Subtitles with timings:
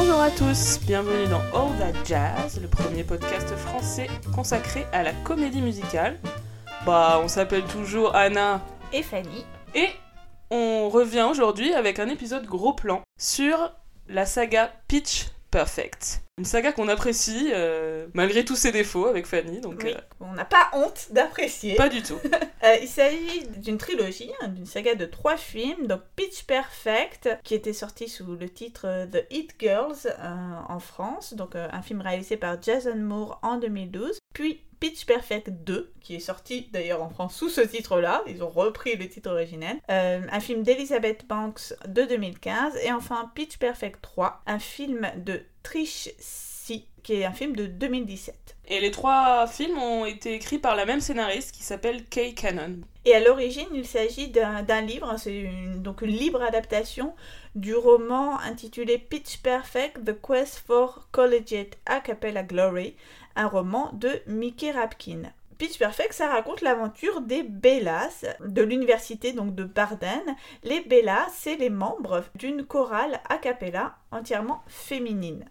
[0.00, 5.12] Bonjour à tous, bienvenue dans All That Jazz, le premier podcast français consacré à la
[5.12, 6.20] comédie musicale.
[6.86, 9.44] Bah, on s'appelle toujours Anna et Fanny.
[9.74, 9.88] Et
[10.52, 13.72] on revient aujourd'hui avec un épisode gros plan sur
[14.06, 16.22] la saga Pitch Perfect.
[16.38, 19.60] Une saga qu'on apprécie euh, malgré tous ses défauts avec Fanny.
[19.60, 19.92] Donc, oui.
[19.92, 21.74] euh, On n'a pas honte d'apprécier.
[21.74, 22.18] pas du tout.
[22.64, 27.54] Euh, il s'agit d'une trilogie, hein, d'une saga de trois films, donc Pitch Perfect, qui
[27.54, 30.12] était sorti sous le titre The Hit Girls
[30.68, 35.92] en France, donc un film réalisé par Jason Moore en 2012, puis Pitch Perfect 2,
[36.00, 39.76] qui est sorti d'ailleurs en France sous ce titre-là, ils ont repris le titre originel,
[39.90, 45.42] euh, un film d'Elizabeth Banks de 2015, et enfin Pitch Perfect 3, un film de
[45.72, 48.56] Trish Si, qui est un film de 2017.
[48.68, 52.78] Et les trois films ont été écrits par la même scénariste qui s'appelle Kay Cannon.
[53.04, 57.14] Et à l'origine, il s'agit d'un d'un livre, c'est une- donc une libre adaptation
[57.54, 62.96] du roman intitulé Pitch Perfect, The Quest for Collegiate A Cappella Glory,
[63.36, 65.22] un roman de Mickey Rapkin.
[65.58, 70.22] Pitch Perfect, ça raconte l'aventure des Bellas de l'université donc de Barden.
[70.62, 75.44] Les Bellas, c'est les membres d'une chorale a cappella entièrement féminine.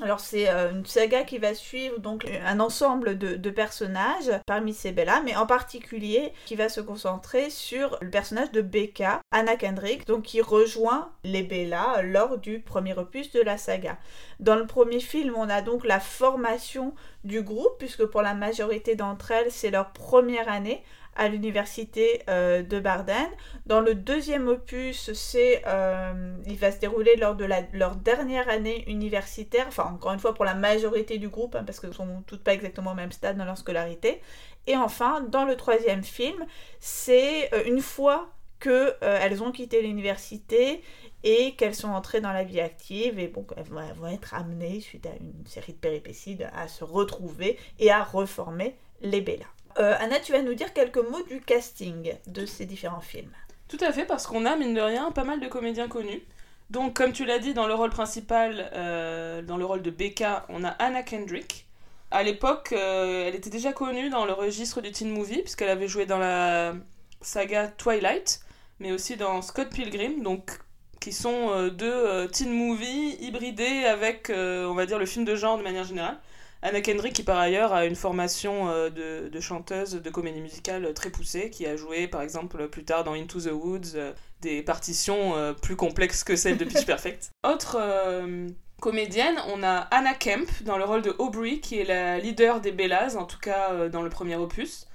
[0.00, 4.90] Alors c'est euh, une saga qui va suivre donc un ensemble de, personnages parmi ces
[4.90, 10.06] Bellas, mais en particulier qui va se concentrer sur le personnage de Becca, Anna Kendrick,
[10.06, 13.98] donc qui rejoint les Bellas lors du premier opus de la saga.
[14.40, 18.94] Dans le premier film, on a donc la formation du groupe, puisque pour la majorité
[18.94, 20.82] d'entre elles, c'est leur première année
[21.16, 23.28] à l'université euh, de Barden.
[23.66, 28.84] Dans le deuxième opus, c'est, euh, il va se dérouler lors de leur dernière année
[28.88, 32.42] universitaire, enfin encore une fois pour la majorité du groupe, hein, parce qu'elles sont toutes
[32.42, 34.20] pas exactement au même stade dans leur scolarité.
[34.66, 36.46] Et enfin, dans le troisième film,
[36.78, 38.30] c'est euh, une fois
[38.62, 40.82] que euh, elles ont quitté l'université
[41.24, 45.06] et qu'elles sont entrées dans la vie active et bon, elles vont, être amenées suite
[45.06, 49.46] à une série de péripéties à se retrouver et à reformer les Bella.
[49.78, 53.32] Euh, Anna, tu vas nous dire quelques mots du casting de ces différents films.
[53.68, 56.22] Tout à fait, parce qu'on a, mine de rien, pas mal de comédiens connus.
[56.70, 60.46] Donc, comme tu l'as dit, dans le rôle principal, euh, dans le rôle de Becca,
[60.48, 61.66] on a Anna Kendrick.
[62.10, 65.88] À l'époque, euh, elle était déjà connue dans le registre du teen movie, puisqu'elle avait
[65.88, 66.74] joué dans la
[67.22, 68.40] saga Twilight,
[68.80, 70.58] mais aussi dans Scott Pilgrim, donc
[71.00, 75.62] qui sont deux teen movies hybridés avec, on va dire, le film de genre de
[75.62, 76.18] manière générale.
[76.62, 80.84] Anna Kendrick, qui par ailleurs a une formation euh, de, de chanteuse de comédie musicale
[80.84, 84.12] euh, très poussée, qui a joué par exemple plus tard dans Into the Woods euh,
[84.40, 87.30] des partitions euh, plus complexes que celles de Pitch Perfect.
[87.44, 88.48] Autre euh,
[88.80, 92.72] comédienne, on a Anna Kemp dans le rôle de Aubrey, qui est la leader des
[92.72, 94.86] Bellas, en tout cas euh, dans le premier opus.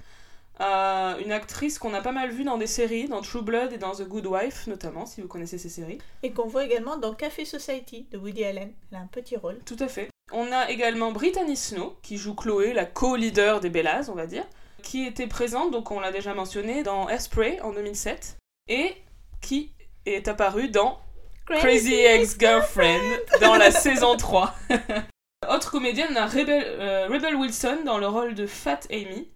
[0.60, 3.78] Euh, une actrice qu'on a pas mal vue dans des séries, dans True Blood et
[3.78, 5.98] dans The Good Wife notamment, si vous connaissez ces séries.
[6.22, 8.72] Et qu'on voit également dans Café Society de Woody Allen.
[8.90, 9.58] Elle a un petit rôle.
[9.64, 10.08] Tout à fait.
[10.30, 14.44] On a également Brittany Snow, qui joue Chloé, la co-leader des Bellas, on va dire,
[14.82, 18.36] qui était présente, donc on l'a déjà mentionné, dans Airspray en 2007,
[18.68, 18.94] et
[19.40, 19.72] qui
[20.04, 21.00] est apparue dans
[21.46, 23.00] Crazy Ex-Girlfriend
[23.40, 24.54] dans la saison 3.
[25.50, 29.28] Autre comédienne, on a Rebel, euh, Rebel Wilson dans le rôle de Fat Amy,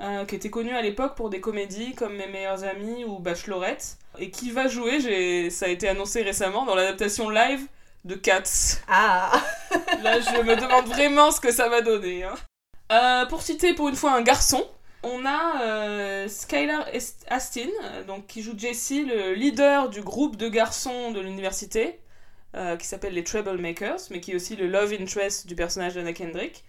[0.00, 3.98] euh, qui était connue à l'époque pour des comédies comme Mes meilleurs amis ou Bachelorette,
[4.18, 7.66] et qui va jouer, ça a été annoncé récemment, dans l'adaptation live
[8.06, 8.78] de Cats.
[8.88, 9.32] Ah
[10.02, 12.24] Là, je me demande vraiment ce que ça va donner.
[12.24, 12.34] hein.
[12.92, 14.64] Euh, pour citer pour une fois un garçon,
[15.02, 16.86] on a euh, Skylar
[17.28, 17.68] Astin,
[18.06, 21.98] donc, qui joue Jesse, le leader du groupe de garçons de l'université,
[22.56, 26.12] euh, qui s'appelle les Troublemakers, mais qui est aussi le love interest du personnage d'Anna
[26.12, 26.64] Kendrick.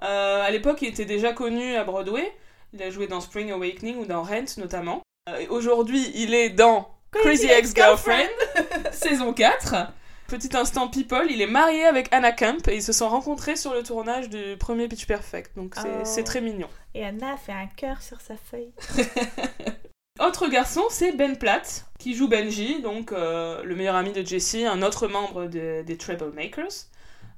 [0.00, 2.32] À l'époque, il était déjà connu à Broadway.
[2.72, 5.02] Il a joué dans Spring Awakening ou dans Rent notamment.
[5.50, 8.28] Aujourd'hui, il est dans Crazy Ex-Girlfriend,
[8.92, 9.92] saison 4.
[10.30, 13.74] Petit instant people, il est marié avec Anna Kemp et ils se sont rencontrés sur
[13.74, 15.74] le tournage du premier Pitch Perfect, donc
[16.04, 16.24] c'est Oh.
[16.24, 16.68] très mignon.
[16.94, 18.70] Et Anna a fait un cœur sur sa feuille.
[20.20, 24.56] Autre garçon, c'est Ben Platt, qui joue Benji, donc euh, le meilleur ami de Jesse,
[24.66, 26.86] un autre membre de- des Troublemakers.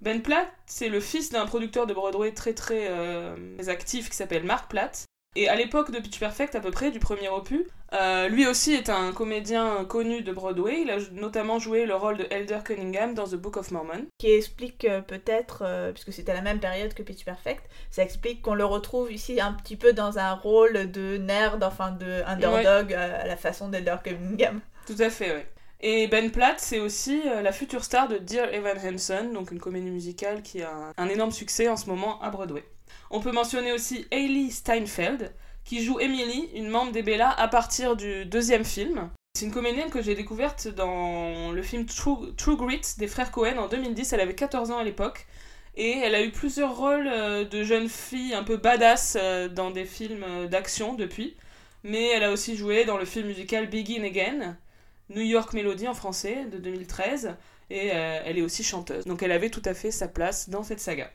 [0.01, 3.37] Ben Platt, c'est le fils d'un producteur de Broadway très très euh,
[3.69, 5.05] actif qui s'appelle Mark Platt.
[5.35, 7.63] Et à l'époque de Pitch Perfect, à peu près, du premier opus,
[7.95, 10.83] euh, lui aussi est un comédien connu de Broadway.
[10.83, 14.07] Il a notamment joué le rôle de Elder Cunningham dans The Book of Mormon.
[14.19, 18.03] Qui explique euh, peut-être, euh, puisque c'était à la même période que Pitch Perfect, ça
[18.03, 22.23] explique qu'on le retrouve ici un petit peu dans un rôle de nerd, enfin de
[22.27, 24.61] underdog à la façon d'Elder Cunningham.
[24.87, 25.43] Tout à fait, oui.
[25.85, 29.59] Et Ben Platt, c'est aussi euh, la future star de Dear Evan Hansen, donc une
[29.59, 32.65] comédie musicale qui a un, énorme succès en ce moment à Broadway.
[33.11, 35.35] On peut mentionner aussi Hailey Steinfeld,
[35.65, 39.11] qui joue Emily, une membre des Bella, à partir du deuxième film.
[39.35, 43.59] C'est une comédienne que j'ai découverte dans le film True, True Grit des frères Cohen
[43.59, 44.13] en 2010.
[44.13, 45.27] Elle avait 14 ans à l'époque.
[45.75, 49.71] Et elle a eu plusieurs rôles euh, de jeune fille un peu badass euh, dans
[49.71, 51.37] des films d'action depuis.
[51.83, 54.57] Mais elle a aussi joué dans le film musical Begin Again,
[55.15, 57.37] New York Melody en français, de 2013.
[57.71, 59.07] Et elle est aussi chanteuse.
[59.07, 61.11] Donc elle avait tout à fait sa place dans cette saga.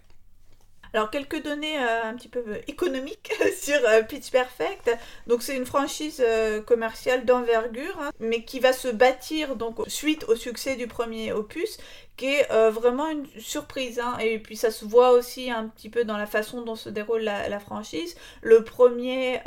[0.94, 4.89] Alors, quelques données euh, un petit peu euh, économiques sur euh, Pitch Perfect.
[5.27, 6.23] Donc, c'est une franchise
[6.65, 11.77] commerciale d'envergure, hein, mais qui va se bâtir donc suite au succès du premier opus,
[12.15, 13.99] qui est vraiment une surprise.
[13.99, 14.17] Hein.
[14.19, 17.21] Et puis, ça se voit aussi un petit peu dans la façon dont se déroule
[17.21, 18.15] la franchise.
[18.41, 19.39] Le premier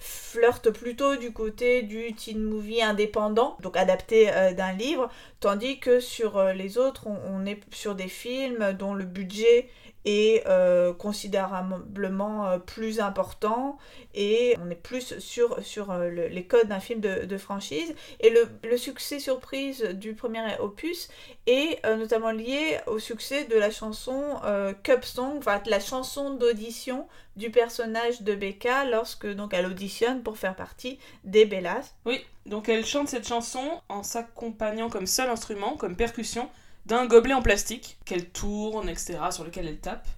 [0.00, 5.10] flirte plutôt du côté du teen movie indépendant, donc adapté d'un livre,
[5.40, 9.68] tandis que sur les autres, on, est sur des films dont le budget
[10.04, 13.78] est euh, considérablement euh, plus important
[14.14, 17.94] et on est plus sur, sur euh, les codes d'un film de, franchise.
[18.20, 21.08] Et le, le, succès surprise du premier opus
[21.46, 24.40] est notamment lié au succès de la chanson
[24.82, 27.06] Cup Song, enfin la chanson d'audition
[27.36, 31.94] du personnage de Becca lorsque donc elle auditionne pour faire partie des Bellas.
[32.04, 36.50] Oui, donc elle chante cette chanson en s'accompagnant comme seul instrument, comme percussion
[36.86, 40.08] d'un gobelet en plastique qu'elle tourne, etc., sur lequel elle tape.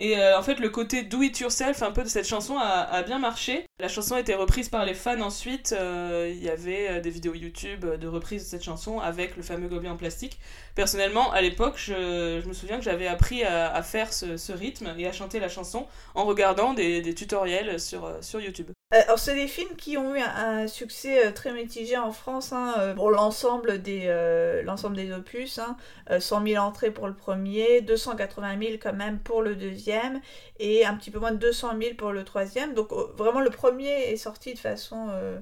[0.00, 3.02] Et euh, en fait, le côté do it yourself un peu de cette chanson a,
[3.02, 3.66] bien marché.
[3.78, 5.74] La chanson a été reprise par les fans ensuite.
[5.78, 9.42] Euh, il y avait euh, des vidéos YouTube de reprise de cette chanson avec le
[9.42, 10.40] fameux gobelet en plastique.
[10.74, 15.12] Personnellement, à l'époque, je, me souviens que j'avais appris à, faire ce, rythme et à
[15.12, 18.70] chanter la chanson en regardant des, tutoriels sur, sur YouTube.
[18.92, 23.10] Alors, c'est des films qui ont eu un, succès très mitigé en France hein, pour
[23.12, 24.06] l'ensemble des,
[24.64, 25.60] l'ensemble des opus.
[25.60, 25.76] Hein.
[26.18, 30.20] 100 000 entrées pour le premier, 280 000 quand même pour le deuxième
[30.58, 32.74] et un petit peu moins de 200 000 pour le troisième.
[32.74, 35.38] Donc vraiment le premier est sorti de façon euh,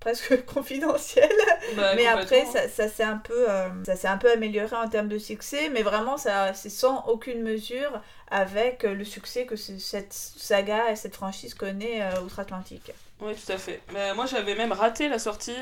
[0.00, 1.30] presque confidentielle.
[1.76, 4.88] Bah, mais après ça, ça s'est un peu euh, ça s'est un peu amélioré en
[4.88, 8.00] termes de succès, mais vraiment ça c'est sans aucune mesure
[8.30, 12.92] avec le succès que cette saga et cette franchise connaît euh, outre-Atlantique.
[13.20, 13.80] Oui, tout à fait.
[13.94, 15.56] Mais moi, j'avais même raté la sortie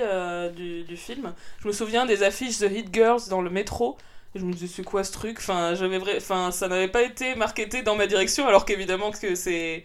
[0.56, 1.32] du, du, film.
[1.60, 3.96] Je me souviens des affiches The Hit Girls dans le métro
[4.34, 5.38] je me disais, c'est quoi ce truc?
[5.38, 6.16] Enfin, j'avais vrai...
[6.16, 9.84] enfin, ça n'avait pas été marketé dans ma direction, alors qu'évidemment que c'est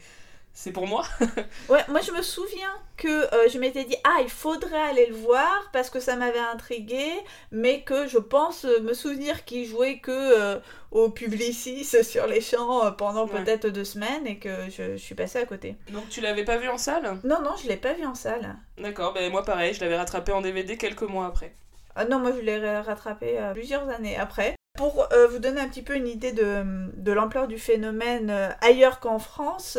[0.54, 1.06] c'est pour moi?
[1.70, 5.16] ouais, moi je me souviens que euh, je m'étais dit ah il faudrait aller le
[5.16, 7.12] voir parce que ça m'avait intrigué,
[7.52, 10.60] mais que je pense euh, me souvenir qu'il jouait que euh,
[10.92, 15.46] au Publicis sur les champs pendant peut-être deux semaines et que je, suis passée à
[15.46, 15.76] côté.
[15.92, 17.20] Donc tu l'avais pas vu en salle?
[17.24, 18.56] Non non je l'ai pas vu en salle.
[18.78, 21.56] D'accord, ben moi pareil, je l'avais rattrapé en DVD quelques mois après.
[21.96, 24.59] Ah non, moi je l'ai rattrapé plusieurs années après.
[24.80, 29.02] Pour euh, vous donner un petit peu une idée de, l'ampleur du phénomène euh, ailleurs
[29.02, 29.78] qu'en France,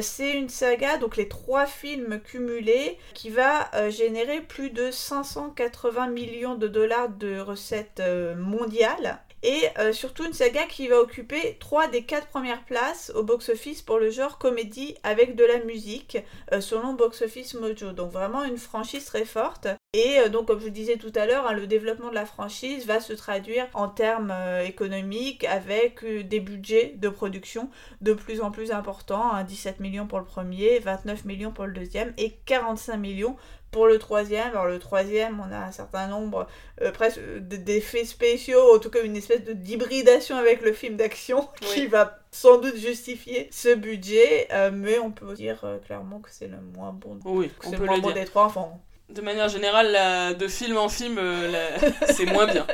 [0.00, 6.54] c'est une saga, donc les trois films cumulés, qui va générer plus de 580 millions
[6.54, 8.02] de dollars de recettes
[8.36, 13.22] mondiales et euh, surtout une saga qui va occuper trois des quatre premières places au
[13.22, 16.16] box-office pour le genre comédie avec de la musique,
[16.52, 17.92] euh, selon Box Office Mojo.
[17.92, 19.68] Donc vraiment une franchise très forte.
[19.94, 22.26] Et euh, donc comme je vous disais tout à l'heure, hein, le développement de la
[22.26, 27.70] franchise va se traduire en termes économiques avec des budgets de production
[28.02, 29.42] de plus en plus importants.
[29.42, 33.36] 17 hein, millions pour le premier, 29 millions pour le deuxième et 45 millions
[33.74, 36.46] pour le troisième, alors le troisième, on a un certain nombre
[36.80, 41.88] euh, presque d'effets spéciaux, en tout cas une espèce d'hybridation avec le film d'action qui
[41.88, 46.46] va sans doute justifier ce budget, euh, mais on peut dire euh, clairement que c'est
[46.46, 47.18] le moins bon.
[47.24, 48.80] Oui, on peut le moins bon des trois enfants.
[49.10, 51.20] De manière générale, de film en film,
[52.08, 52.66] c'est moins bien.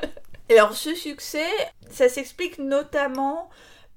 [0.48, 1.46] Et alors ce succès,
[1.90, 3.50] ça s'explique notamment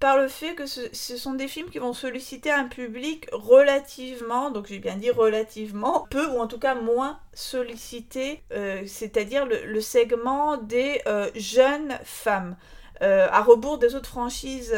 [0.04, 4.68] par le fait que ce, sont des films qui vont solliciter un public relativement, donc
[4.68, 10.58] j'ai bien dit relativement, peu ou en tout cas moins sollicité, euh, c'est-à-dire le, segment
[10.58, 12.58] des euh, jeunes femmes.
[13.02, 14.76] Euh, à rebours des autres franchises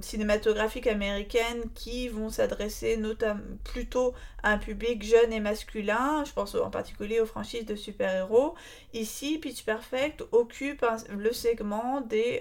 [0.00, 6.54] cinématographiques américaines qui vont s'adresser notamment plutôt à un public jeune et masculin, je pense
[6.54, 8.54] en particulier aux franchises de super-héros.
[8.92, 12.40] Ici, Pitch Perfect occupe le segment des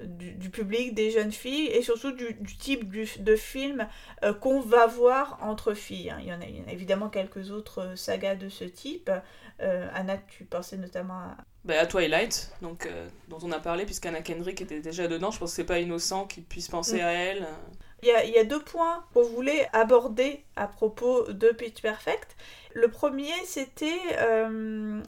[0.00, 3.86] du, public, des jeunes filles et surtout du, type de film
[4.22, 6.10] euh, qu'on va voir entre filles.
[6.10, 6.18] Hein.
[6.20, 9.10] Il, y en a, évidemment quelques autres euh, sagas de ce type.
[9.60, 11.36] Euh, Anna, tu pensais notamment à...
[11.64, 12.88] Bah, à Twilight, donc,
[13.28, 15.30] dont on a parlé, puisqu'Anna Kendrick était déjà dedans.
[15.30, 17.04] Je pense que c'est pas innocent qu'il puisse penser mm.
[17.04, 17.46] à elle.
[18.02, 21.80] Il y, a, il y, a, deux points qu'on voulait aborder à propos de Pitch
[21.80, 22.36] Perfect.
[22.74, 23.98] Le premier, c'était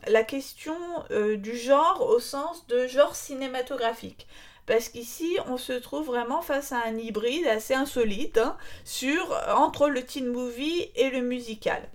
[0.07, 0.79] la question
[1.11, 4.27] du genre au sens de genre cinématographique
[4.67, 9.89] parce qu'ici on se trouve vraiment face à un hybride assez insolite hein, sur, entre
[9.89, 11.89] le teen movie et le musical.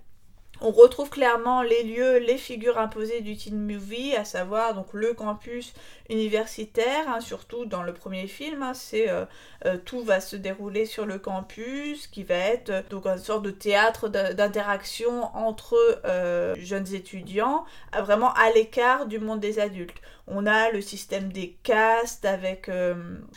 [0.60, 5.12] On retrouve clairement les lieux, les figures imposées du teen movie, à savoir donc le
[5.12, 5.72] campus
[6.12, 8.62] universitaire, hein, surtout dans le premier film.
[8.62, 9.24] Hein, c'est euh,
[9.64, 13.42] euh, tout va se dérouler sur le campus, qui va être euh, donc une sorte
[13.42, 15.76] de théâtre d'interaction entre
[16.58, 17.64] jeunes étudiants,
[17.98, 20.00] vraiment à l'écart du monde des adultes.
[20.28, 22.70] On a le système des castes avec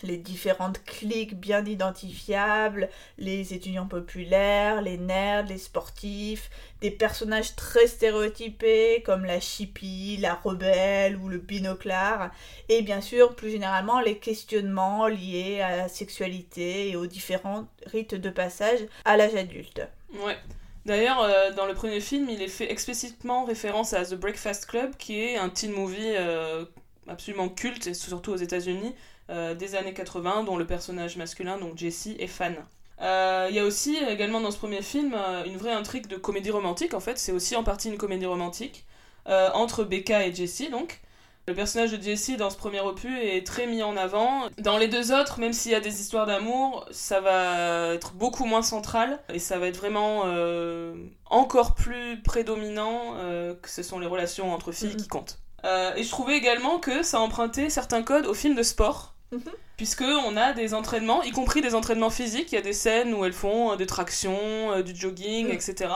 [0.04, 6.50] les différentes cliques bien identifiables, les étudiants populaires, les nerds, les sportifs,
[6.82, 12.30] des personnages très stéréotypés comme la chippie, la rebelle ou le binoclard,
[12.70, 18.16] et bien sûr plus généralement les questionnements liés à la sexualité et aux différents rites
[18.16, 19.82] de passage à l'âge adulte.
[20.26, 20.38] Ouais.
[20.86, 24.96] D'ailleurs, euh, dans le premier film, il est fait explicitement référence à The Breakfast Club,
[24.98, 26.64] qui est un teen movie euh,
[27.08, 28.94] absolument culte, et surtout aux États-Unis,
[29.32, 32.56] euh, des années 80, dont le personnage masculin, donc Jesse, est fan.
[33.02, 36.94] Il y a aussi également dans ce premier film une vraie intrigue de comédie romantique,
[36.94, 38.86] en fait, c'est aussi en partie une comédie romantique,
[39.26, 41.02] entre Becca et Jesse, donc.
[41.48, 44.50] Le personnage de Jesse dans ce premier opus est très mis en avant.
[44.58, 48.46] Dans les deux autres, même s'il y a des histoires d'amour, ça va être beaucoup
[48.46, 50.96] moins central et ça va être vraiment euh,
[51.28, 55.38] encore plus prédominant euh, que ce sont les relations entre filles qui comptent.
[55.66, 59.14] Euh, et je trouvais également que ça empruntait certains codes aux films de sport.
[59.32, 59.42] Mhm.
[59.78, 63.14] Puisque on a des entraînements, y compris des entraînements physiques, il y a des scènes
[63.14, 65.92] où elles font des tractions, du jogging, etc.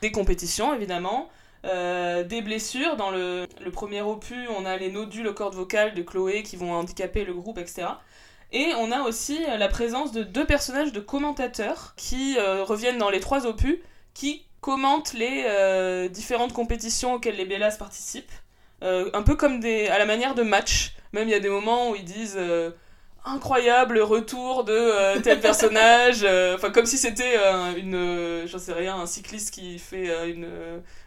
[0.00, 1.28] Des compétitions évidemment,
[1.64, 2.96] euh, des blessures.
[2.96, 6.72] Dans le, premier opus, on a les nodules aux cordes vocales de Chloé qui vont
[6.72, 7.86] handicaper le groupe, etc.
[8.52, 13.10] Et on a aussi la présence de deux personnages de commentateurs qui euh, reviennent dans
[13.10, 13.78] les trois opus,
[14.12, 18.32] qui commentent les euh, différentes compétitions auxquelles les Bellas participent.
[18.82, 20.94] un peu comme des, à la manière de match.
[21.12, 22.38] Même il y a des moments où ils disent
[23.24, 28.72] incroyable retour de euh, tel personnage euh, enfin comme si c'était euh, une j'en sais
[28.72, 30.46] rien un cycliste qui fait une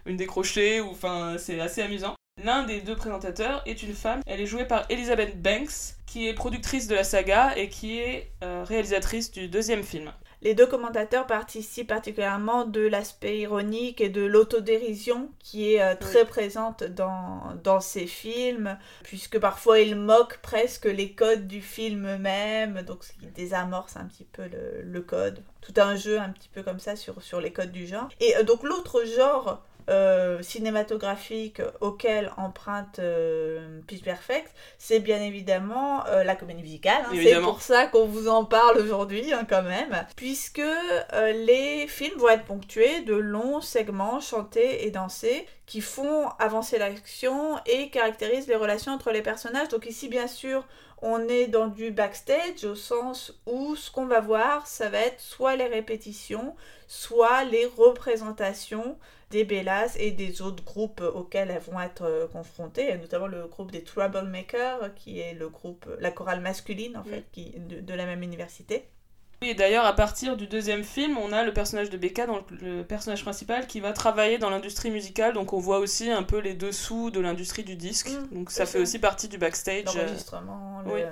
[0.06, 4.22] une décrochée ou enfin c'est assez amusant L'un des deux présentateurs est une femme.
[4.28, 8.30] Elle est jouée par Elizabeth Banks, qui est productrice de la saga et qui est
[8.42, 10.12] réalisatrice du deuxième film.
[10.44, 16.26] Les deux commentateurs participent particulièrement de l'aspect ironique et de l'autodérision qui est euh, très
[16.26, 22.84] présente dans, dans ces films, puisque parfois ils moquent presque les codes du film même,
[22.84, 25.42] donc ce qui désamorce un petit peu le, le, code.
[25.62, 28.10] Tout un jeu un petit peu comme ça sur, sur les codes du genre.
[28.20, 36.06] Et euh, donc l'autre genre euh, cinématographique auquel emprunte euh, Pitch Perfect, c'est bien évidemment
[36.08, 37.04] euh, la comédie musicale.
[37.06, 37.14] Hein.
[37.14, 40.62] C'est pour ça qu'on vous en parle aujourd'hui, hein, quand même, puisque
[41.14, 47.58] les films vont être ponctués de longs segments chantés et dansés qui font avancer l'action
[47.66, 49.70] et caractérisent les relations entre les personnages.
[49.70, 50.66] Donc ici, bien sûr,
[51.02, 55.20] on est dans du backstage au sens où ce qu'on va voir, ça va être
[55.20, 56.56] soit les répétitions,
[56.88, 58.98] soit les représentations
[59.30, 63.72] des Bellas et des autres groupes auxquels elles vont être euh, confrontées, notamment le groupe
[63.72, 68.24] des Troublemakers, qui est le groupe, la chorale masculine en fait, qui, de, la même
[68.24, 68.86] université.
[69.42, 72.50] Oui, et d'ailleurs, à partir du deuxième film, on a le personnage de Becca, donc
[72.50, 75.34] le personnage principal, qui va travailler dans l'industrie musicale.
[75.34, 78.10] Donc, on voit aussi un peu les dessous de l'industrie du disque.
[78.10, 79.96] Mmh, donc, ça fait aussi partie du backstage.
[79.96, 81.06] Euh, L'enregistrement, le...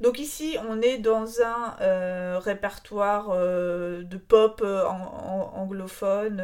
[0.00, 6.42] Donc ici, on est dans un euh, répertoire euh, de pop euh, anglophone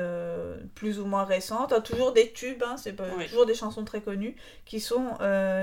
[0.74, 1.72] plus ou moins récente.
[1.72, 4.34] Hein, toujours des tubes, hein, c'est toujours des chansons très connues
[4.64, 5.18] qui sont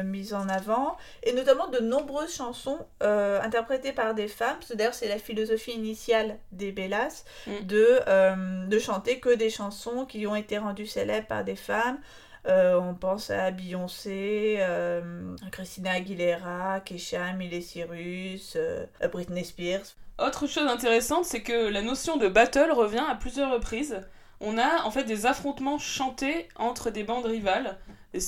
[0.05, 0.97] mises en avant.
[1.23, 4.57] Et notamment de nombreuses chansons interprétées par des femmes.
[4.73, 7.65] D'ailleurs, c'est la philosophie initiale des Bellas mm.
[7.65, 11.99] de, de chanter que des chansons qui ont été rendues célèbres par des femmes.
[12.47, 19.95] Euh, on pense à Beyoncé, euh, Christina Aguilera, Kesha, Miley Cyrus, euh, Britney Spears.
[20.17, 24.01] Autre chose intéressante, c'est que la notion de battle revient à plusieurs reprises.
[24.39, 27.77] On a en fait des affrontements chantés entre des bandes rivales.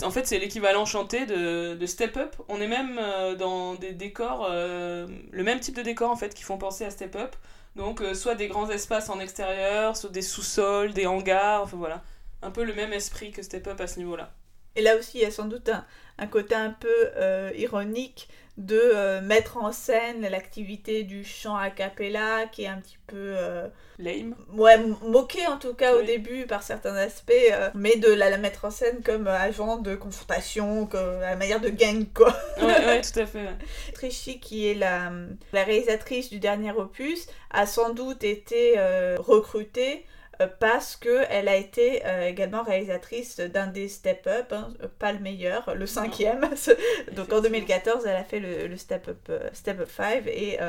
[0.04, 2.36] en fait, c'est l'équivalent chanté de, Step Up.
[2.50, 3.00] On est même
[3.38, 7.16] dans des décors, le même type de décors en fait qui font penser à Step
[7.16, 7.36] Up.
[7.76, 12.04] Donc, soit des grands espaces en extérieur, soit des sous-sols, des hangars, enfin voilà
[12.44, 14.34] un peu le même esprit que Step Up à ce niveau-là.
[14.76, 15.70] Et là aussi, il y a sans doute
[16.18, 21.72] un, côté un peu euh, ironique de euh, mettre en scène l'activité du chant a
[21.72, 24.36] cappella qui est un petit peu euh, lame.
[24.54, 27.34] ouais moqué en tout cas au début par certains aspects
[27.74, 32.06] mais de la, mettre en scène comme agent de confrontation comme la manière de gang
[32.14, 32.38] quoi.
[32.60, 33.50] Ouais, ouais tout à fait
[33.96, 35.12] Trichy qui est la,
[35.52, 38.76] la réalisatrice du dernier opus a sans doute été
[39.18, 40.14] recrutée euh,
[40.60, 45.76] parce qu'elle a été euh, également réalisatrice d'un des Step Up, hein, pas le meilleur,
[45.76, 46.50] le cinquième.
[47.14, 50.60] Donc en 2014, elle a fait le, Step Up euh, Step Up 5 et,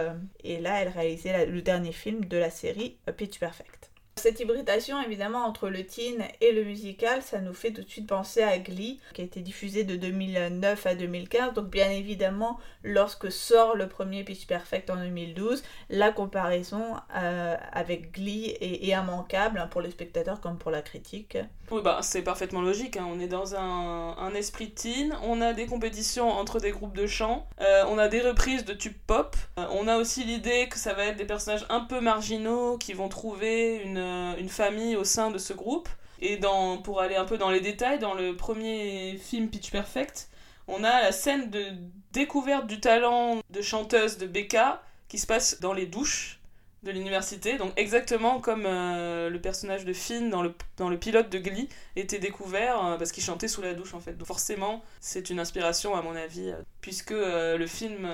[0.43, 3.94] et là, elle réalisait le dernier film de la série Pitch Perfect.
[4.17, 8.07] Cette hybridation, évidemment, entre le teen et le musical, ça nous fait tout de suite
[8.07, 11.53] penser à Glee, qui a été diffusé de 2009 à 2015.
[11.55, 18.13] Donc, bien évidemment, lorsque sort le premier Pitch Perfect en 2012, la comparaison euh, avec
[18.13, 21.37] Glee est, immanquable hein, pour les spectateurs comme pour la critique.
[21.71, 22.97] Oui, bah, c'est parfaitement logique.
[22.97, 23.07] Hein.
[23.11, 27.07] On est dans un, un, esprit teen, on a des compétitions entre des groupes de
[27.07, 30.79] chant, euh, on a des reprises de tubes pop, euh, on a aussi l'idée que
[30.79, 34.97] ça va être des personnages un peu marginaux qui vont trouver une euh, une famille
[34.97, 35.89] au sein de ce groupe.
[36.21, 40.29] Et dans, pour aller un peu dans les détails, dans le premier film Pitch Perfect,
[40.69, 41.67] on a la scène de
[42.13, 46.41] découverte du talent de chanteuse de Becca qui se passe dans les douches
[46.85, 51.31] de l'université, donc exactement comme euh, le personnage de Finn dans le, dans le pilote
[51.31, 54.17] de Glee était découvert euh, parce qu'il chantait sous la douche en fait.
[54.17, 58.09] Donc forcément, c'est une inspiration à mon avis, puisque le film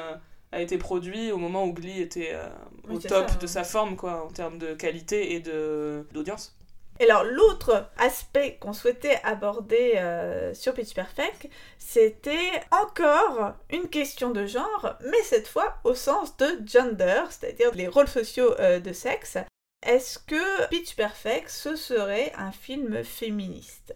[0.52, 2.48] a été produit au moment où Glee était euh,
[2.88, 6.56] au top de sa forme, quoi, en termes de qualité et d'audience.
[7.00, 14.30] Et alors l'autre aspect qu'on souhaitait aborder euh, sur Pitch Perfect, c'était encore une question
[14.30, 18.92] de genre, mais cette fois au sens de gender, c'est-à-dire les rôles sociaux euh, de
[18.92, 19.38] sexe.
[19.82, 23.94] Est-ce que Pitch Perfect, ce serait un film féministe?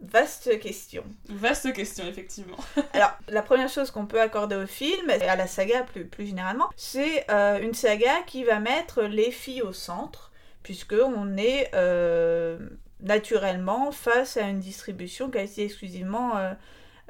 [0.00, 1.04] Vaste question.
[1.28, 2.56] Vaste question, effectivement.
[2.94, 6.26] Alors, la première chose qu'on peut accorder au film, et à la saga plus, plus
[6.26, 10.27] généralement, c'est euh, une saga qui va mettre les filles au centre,
[10.68, 12.58] puisqu'on est euh,
[13.00, 16.36] naturellement face à une distribution quasi exclusivement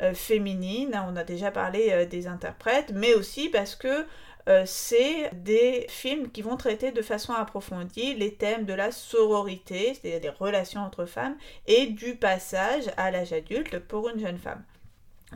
[0.01, 0.97] euh, féminine.
[1.09, 4.07] On a déjà parlé des interprètes, mais aussi parce que
[4.49, 9.93] euh, c'est des films qui vont traiter de façon approfondie les thèmes de la sororité,
[9.95, 11.35] c'est-à-dire des relations entre femmes,
[11.67, 14.63] et du passage à l'âge adulte pour une jeune femme.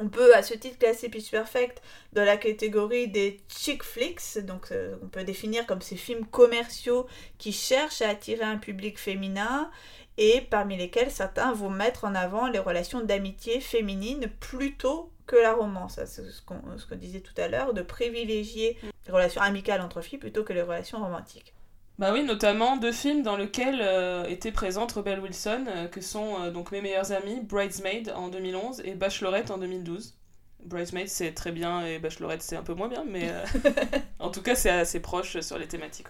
[0.01, 1.83] On peut à ce titre classer Pitch Perfect
[2.15, 7.07] dans la catégorie des chick flicks, donc euh, on peut définir comme ces films commerciaux
[7.37, 9.71] qui cherchent à attirer un public féminin
[10.17, 15.53] et parmi lesquels certains vont mettre en avant les relations d'amitié féminine plutôt que la
[15.53, 16.01] romance.
[16.07, 20.43] C'est ce qu'on disait tout à l'heure, de privilégier les relations amicales entre filles plutôt
[20.43, 21.55] que les relations romantiques.
[22.03, 26.35] Bah oui, notamment deux films dans lesquels euh, étaient présentes Rebel Wilson, euh, que sont
[26.41, 30.19] euh, donc mes meilleurs amis, Bridesmaid en 2011 et Bachelorette en 2012.
[30.65, 33.31] Bridesmaid c'est très bien et Bachelorette c'est un peu moins bien, mais
[34.19, 36.09] en tout cas c'est assez proche sur les thématiques.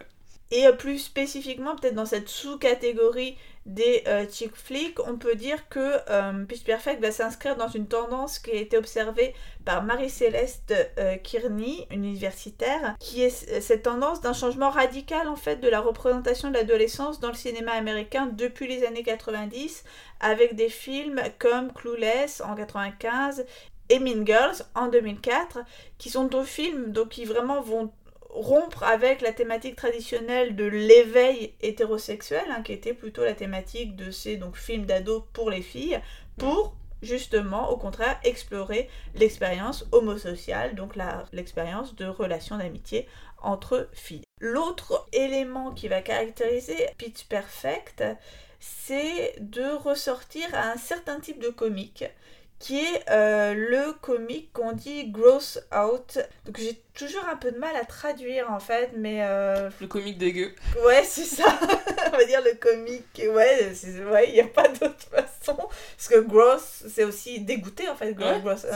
[0.54, 5.96] Et plus spécifiquement, peut-être dans cette sous-catégorie des euh, chick flicks, on peut dire que
[6.10, 9.34] euh, Pitch Perfect va s'inscrire dans une tendance qui a été observée
[9.64, 15.68] par Marie-Céleste euh, Kearney, universitaire, qui est cette tendance d'un changement radical en fait de
[15.70, 19.84] la représentation de l'adolescence dans le cinéma américain depuis les années 90,
[20.20, 23.46] avec des films comme Clueless en 95
[23.88, 25.60] et Mean Girls en 2004,
[25.96, 27.90] qui sont deux films donc, qui vraiment vont
[28.33, 34.11] rompre avec la thématique traditionnelle de l'éveil hétérosexuel, hein, qui était plutôt la thématique de
[34.11, 36.01] ces donc, films d'ados pour les filles,
[36.38, 40.95] pour justement, au contraire, explorer l'expérience homosociale, donc
[41.33, 43.07] l'expérience de relations d'amitié
[43.42, 44.23] entre filles.
[44.40, 48.05] L'autre élément qui va caractériser Pitch Perfect,
[48.61, 52.05] c'est de ressortir à un certain type de comique
[52.62, 56.21] qui est euh, le comique qu'on dit gross out.
[56.47, 59.18] Donc j'ai toujours un peu de mal à traduire en fait, mais...
[59.22, 60.52] Euh, le comique dégueu.
[60.85, 61.59] Ouais, c'est ça.
[62.12, 63.22] On va dire le comique...
[63.33, 63.72] Ouais,
[64.28, 65.57] il n'y a pas d'autre façon.
[65.57, 68.12] Parce que gross, c'est aussi dégoûté en fait.
[68.12, 68.66] Gross,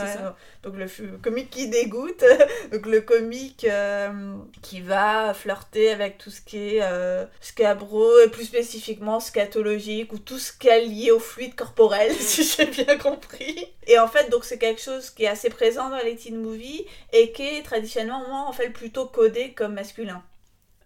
[0.63, 2.23] Donc le comique qui dégoûte.
[2.71, 6.81] Donc le comique euh, qui va flirter avec tout ce qui est
[7.41, 12.43] scabro, et plus spécifiquement scatologique, ou tout ce qui est lié au fluide corporel, si
[12.43, 13.67] j'ai bien compris.
[13.85, 16.85] Et en fait, donc c'est quelque chose qui est assez présent dans les teen movies
[17.13, 20.23] et qui est traditionnellement en fait plutôt codé comme masculin.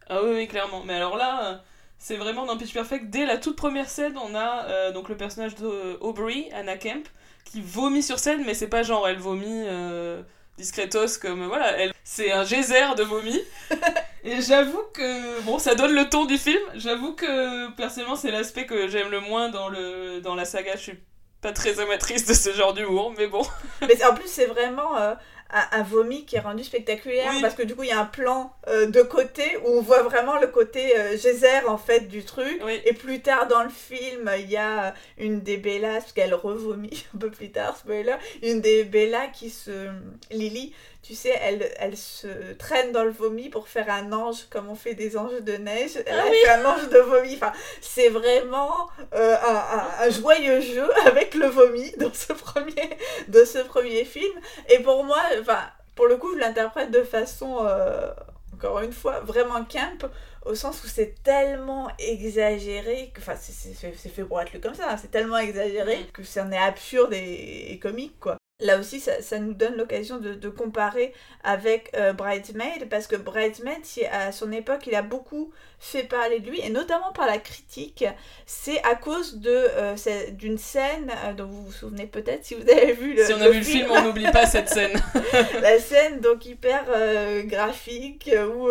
[0.09, 0.83] Ah oui, oui clairement.
[0.85, 1.57] Mais alors là, euh,
[1.97, 3.09] c'est vraiment dans Pitch Perfect.
[3.09, 7.07] Dès la toute première scène, on a euh, donc le personnage d'Aubrey, Anna Kemp,
[7.45, 10.21] qui vomit sur scène, mais c'est pas genre elle vomit euh,
[10.57, 13.39] discretos comme voilà, elle c'est un geyser de vomi.
[14.25, 16.61] et j'avoue que bon, ça donne le ton du film.
[16.75, 20.75] J'avoue que personnellement, c'est l'aspect que j'aime le moins dans le dans la saga.
[20.75, 20.99] Je suis
[21.41, 23.43] pas très amatrice de ce genre d'humour, mais bon.
[23.81, 25.15] mais en plus, c'est vraiment euh,
[25.51, 28.53] un, vomi qui est rendu spectaculaire parce que du coup, il y a un plan
[28.67, 32.61] euh, de côté où on voit vraiment le côté euh, geyser en fait du truc.
[32.85, 37.05] Et plus tard dans le film, il y a une des Bellas, parce qu'elle revomit
[37.15, 39.89] un peu plus tard, spoiler, une des Bellas qui se.
[40.31, 44.69] Lily tu sais, elle, elle se traîne dans le vomi pour faire un ange, comme
[44.69, 45.97] on fait des anges de neige.
[46.05, 47.35] Elle ah fait un ange de vomi.
[47.35, 53.43] Enfin, c'est vraiment euh, un, un, joyeux jeu avec le vomi dans ce premier, de
[53.43, 54.39] ce premier film.
[54.69, 55.59] Et pour moi, enfin,
[55.95, 57.65] pour le coup, je l'interprète de façon...
[57.65, 58.11] Euh,
[58.53, 60.07] encore une fois, vraiment camp,
[60.45, 63.73] au sens où c'est tellement exagéré, que, enfin c'est
[64.09, 67.11] fait pour être lu comme ça, hein, c'est tellement exagéré que ça en est absurde
[67.13, 68.37] et, et comique quoi.
[68.61, 73.15] Là aussi, ça, ça nous donne l'occasion de, de comparer avec euh, Bridesmaid, parce que
[73.15, 77.25] Bridesmaid, si à son époque, il a beaucoup fait parler de lui, et notamment par
[77.25, 78.05] la critique,
[78.45, 79.95] c'est à cause de euh,
[80.33, 83.41] d'une scène euh, dont vous vous souvenez peut-être si vous avez vu le, si on
[83.41, 84.91] a vu le film, on n'oublie pas cette scène.
[85.61, 88.69] la scène donc hyper euh, graphique où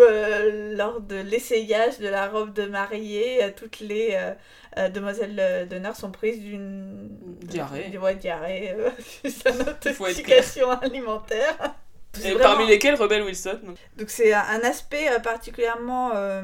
[0.76, 4.16] lors de l'essayage de la robe de mariée, toutes les
[4.76, 7.09] euh, euh, demoiselles d'honneur sont prises d'une
[7.42, 7.96] Diarrhée.
[7.98, 8.90] ouais, diarrhée, euh,
[9.28, 11.74] c'est une intoxication alimentaire.
[12.18, 13.59] Et vraiment- parmi lesquels Rebel Wilson.
[13.64, 13.76] donc.
[14.11, 16.42] c'est un, aspect euh, particulièrement euh,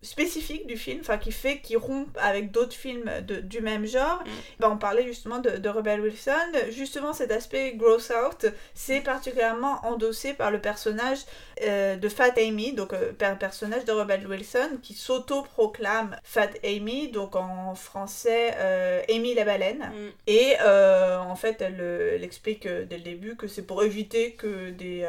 [0.00, 4.22] spécifique du film, enfin qui fait qu'il rompt avec d'autres films de- du même genre.
[4.24, 4.30] Mm.
[4.60, 6.52] Ben, on parlait justement de, de Rebel Wilson.
[6.70, 11.18] Justement, cet aspect gross out, c'est particulièrement endossé par le personnage
[11.62, 17.08] euh, de Fat Amy, donc euh, per- personnage de Rebel Wilson qui s'auto-proclame Fat Amy,
[17.08, 19.78] donc en français euh, Amy la baleine.
[19.92, 20.08] Mm.
[20.28, 21.80] Et euh, en fait, elle,
[22.14, 25.06] elle explique dès le début que c'est pour éviter que des,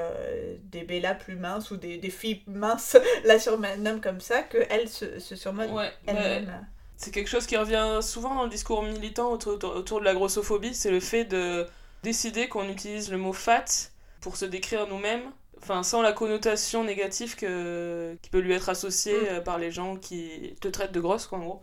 [0.71, 4.41] des Bella plus minces ou des, des filles minces la surnomment comme ça,
[4.79, 6.13] qu'elle se, se surnomme Ouais, bah,
[6.97, 10.13] c'est quelque chose qui revient souvent dans le discours militant autour, autour- autour de la
[10.13, 11.65] grossophobie, c'est le fait de
[12.03, 13.65] décider qu'on utilise le mot fat
[14.21, 15.23] pour se décrire nous-mêmes,
[15.61, 19.25] enfin sans la connotation négative que, qui peut lui être associée Mm.
[19.29, 21.61] euh, par les gens qui te traitent de grosse, quoi, en gros.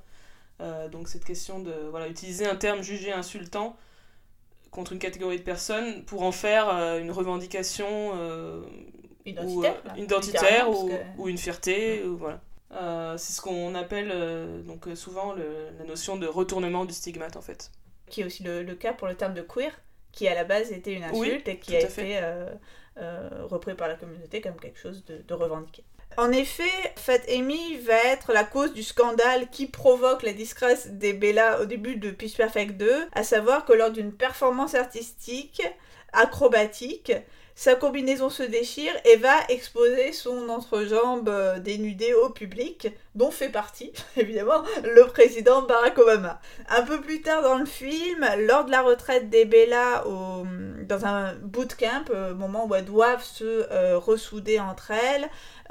[0.62, 3.76] Euh, donc cette question de voilà, utiliser un terme jugé insultant
[4.70, 8.62] contre une catégorie de personnes pour en faire euh, une revendication euh,
[9.26, 9.82] ou, Identitaire.
[9.98, 12.40] identitaire ou, que- ou une fierté ou voilà
[12.72, 16.92] Euh, c'est ce qu'on appelle euh, donc euh, souvent le- la notion de retournement du
[16.92, 17.70] stigmate en fait
[18.10, 19.70] Qui est aussi le, le cas pour le terme de queer,
[20.12, 22.50] qui à la base était une Oui, insulte et qui a été euh,
[23.44, 25.84] repris par la communauté comme quelque chose de, de revendiqué.
[26.16, 26.64] En effet,
[26.96, 31.66] Fat Amy va être la cause du scandale qui provoque la disgrâce des Bella au
[31.66, 35.62] début de Pitch Perfect 2, à savoir que lors d'une performance artistique
[36.12, 37.12] acrobatique,
[37.56, 43.48] sa combinaison se déchire et va exposer son entrejambe euh, dénudée au public, dont fait
[43.48, 46.38] partie, évidemment, le président Barack Obama.
[46.68, 50.04] Un peu plus tard dans le film, lors de la retraite des Bella
[50.86, 55.28] dans un bootcamp, euh, moment où elles doivent se euh, ressouder entre elles,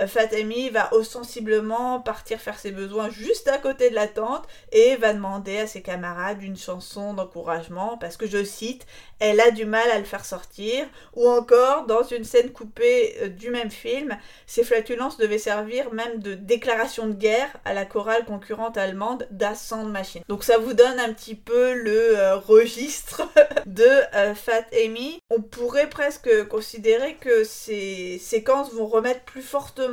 [0.08, 5.14] Fatemi va ostensiblement partir faire ses besoins juste à côté de la tente et va
[5.14, 8.86] demander à ses camarades une chanson d'encouragement parce que, je cite,
[9.20, 13.28] elle a du mal à le faire sortir, ou encore dans une scène coupée euh,
[13.30, 18.26] du même film, ces flatulences devaient servir même de déclaration de guerre à la chorale
[18.26, 20.24] concurrente allemande Das Machine.
[20.28, 23.22] Donc ça vous donne un petit peu le euh, registre
[23.66, 25.20] de euh, Fat Amy.
[25.30, 29.85] On pourrait presque considérer que ces séquences vont remettre plus fortement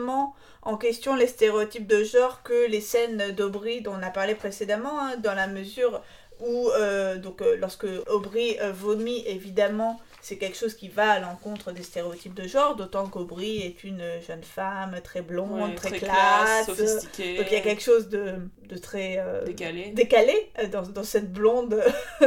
[0.63, 5.01] en question les stéréotypes de genre que les scènes d'Aubry dont on a parlé précédemment,
[5.01, 6.03] hein, dans la mesure
[6.41, 11.19] où euh, donc euh, lorsque Aubry euh, vomit évidemment c'est quelque chose qui va à
[11.21, 15.99] l'encontre des stéréotypes de genre, d'autant qu'Aubry est une jeune femme très blonde, Ouais, très,
[15.99, 16.67] classe, classe.
[16.67, 18.37] sophistiquée donc il y a quelque chose de,
[18.69, 21.83] de très euh, décalé décalé euh, dans, dans cette blonde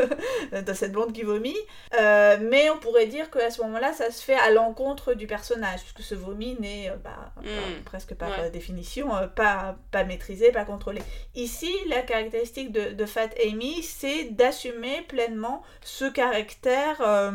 [0.52, 1.56] dans cette blonde qui vomit
[2.00, 5.80] Euh, mais on pourrait dire qu'à ce moment-là ça se fait à l'encontre du personnage
[5.82, 7.44] puisque ce vomi n'est bah, Mm.
[7.44, 8.50] pas- presque par Ouais.
[8.50, 11.02] définition pas, pas maîtrisé pas contrôlé
[11.36, 17.32] ici la caractéristique de, de Fat Amy c'est d'assumer pleinement ce caractère euh,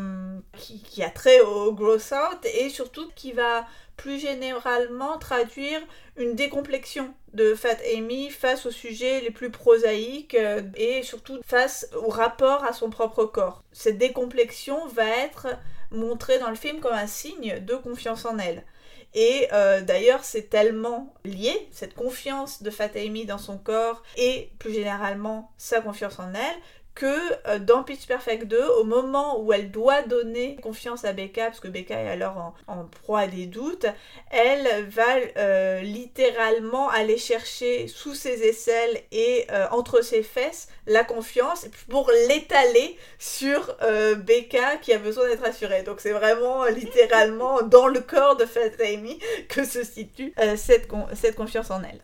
[0.57, 5.81] qui, a trait au gross out et surtout qui va plus généralement traduire
[6.17, 11.89] une décomplexion de Fat Amy face aux sujets les plus prosaïques euh, et surtout face
[11.95, 13.63] au rapport à son propre corps.
[13.73, 15.49] Cette décomplexion va être
[15.91, 18.65] montrée dans le film comme un signe de confiance en elle.
[19.13, 24.51] Et euh, d'ailleurs, c'est tellement lié, cette confiance de Fat Amy dans son corps et
[24.59, 26.57] plus généralement sa confiance en elle,
[26.95, 27.07] que
[27.47, 31.61] euh, dans Pitch Perfect 2, au moment où elle doit donner confiance à Becca, parce
[31.61, 33.87] que Becca est alors en, proie à des doutes,
[34.31, 41.05] elle va euh, littéralement aller chercher sous ses aisselles et euh, entre ses fesses la
[41.05, 45.83] confiance pour l'étaler sur euh, Becca qui a besoin d'être assurée.
[45.83, 50.57] Donc c'est vraiment euh, littéralement dans le corps de Fat Amy que se situe euh,
[50.57, 52.01] cette confiance en elle.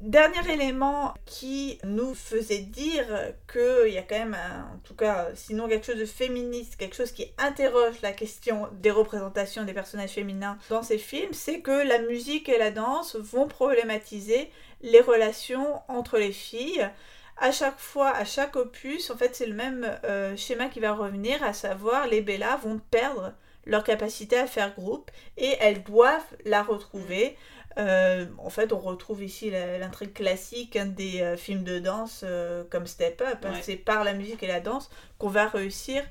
[0.00, 3.04] Dernier élément qui nous faisait dire
[3.52, 7.12] qu'il y a quand même, en tout cas, sinon quelque chose de féministe, quelque chose
[7.12, 11.98] qui interroge la question des représentations des personnages féminins dans ces films, c'est que la
[11.98, 16.88] musique et la danse vont problématiser les relations entre les filles.
[17.36, 20.94] À chaque fois, à chaque opus, en fait, c'est le même euh, schéma qui va
[20.94, 23.34] revenir, à savoir les Bellas vont perdre
[23.66, 27.36] leur capacité à faire groupe et elles doivent la retrouver
[27.76, 32.24] en fait, on retrouve ici l'intrigue classique des films de danse
[32.70, 33.46] comme Step Up.
[33.62, 36.02] C'est par la musique et la danse qu'on va réussir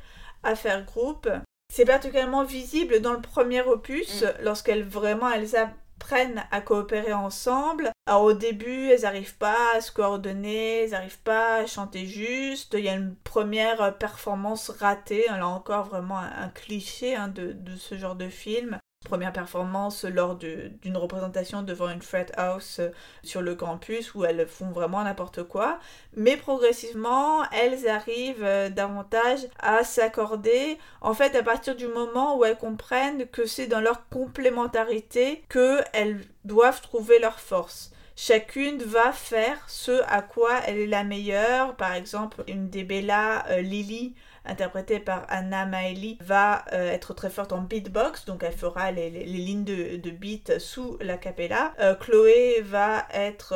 [0.44, 1.30] à faire groupe.
[1.74, 4.44] C'est particulièrement visible dans le premier opus, mm.
[4.44, 7.92] lorsqu'elles vraiment elles apprennent à coopérer ensemble.
[8.08, 12.74] Alors au début, elles n'arrivent pas à se coordonner, elles n'arrivent pas à chanter juste.
[12.74, 17.76] Il y a une première performance ratée, là encore vraiment un, cliché hein, de, de,
[17.76, 22.90] ce genre de film première performance lors d'une représentation devant une fret house euh,
[23.24, 25.80] sur le campus où elles font vraiment n'importe quoi.
[26.18, 30.78] Mais progressivement, elles arrivent euh, davantage à s'accorder.
[31.00, 36.22] En fait, à partir du moment où elles comprennent que c'est dans leur complémentarité qu'elles
[36.44, 41.78] doivent trouver leur force chacune va faire ce à quoi elle est la meilleure.
[41.78, 44.14] Par exemple, une des Bella, euh, Lily,
[44.46, 49.10] interprétée par Anna Maeli, va euh, être très forte en beatbox, donc elle fera les,
[49.10, 51.74] lignes de, de, beat sous la capella.
[51.80, 53.54] Euh, Chloé va être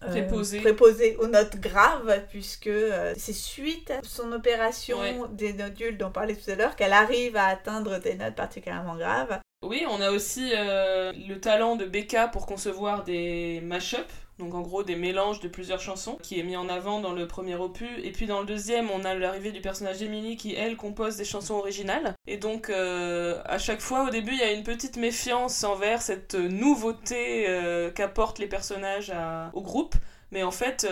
[0.00, 1.16] préposée.
[1.18, 2.70] aux notes graves, puisque
[3.16, 4.98] c'est suite à son opération
[5.32, 8.96] des nodules dont on parlait tout à l'heure qu'elle arrive à atteindre des notes particulièrement
[8.96, 9.40] graves.
[9.62, 13.96] Oui, on a aussi euh, le talent de Becca pour concevoir des mash
[14.38, 17.26] donc en gros des mélanges de plusieurs chansons, qui est mis en avant dans le
[17.26, 17.88] premier opus.
[18.02, 21.24] Et puis dans le deuxième, on a l'arrivée du personnage d'Emily qui, elle, compose des
[21.24, 22.14] chansons originales.
[22.26, 26.02] Et donc euh, à chaque fois, au début, il y a une petite méfiance envers
[26.02, 29.12] cette nouveauté euh, qu'apportent les personnages
[29.52, 29.94] au groupe.
[30.32, 30.86] Mais en fait,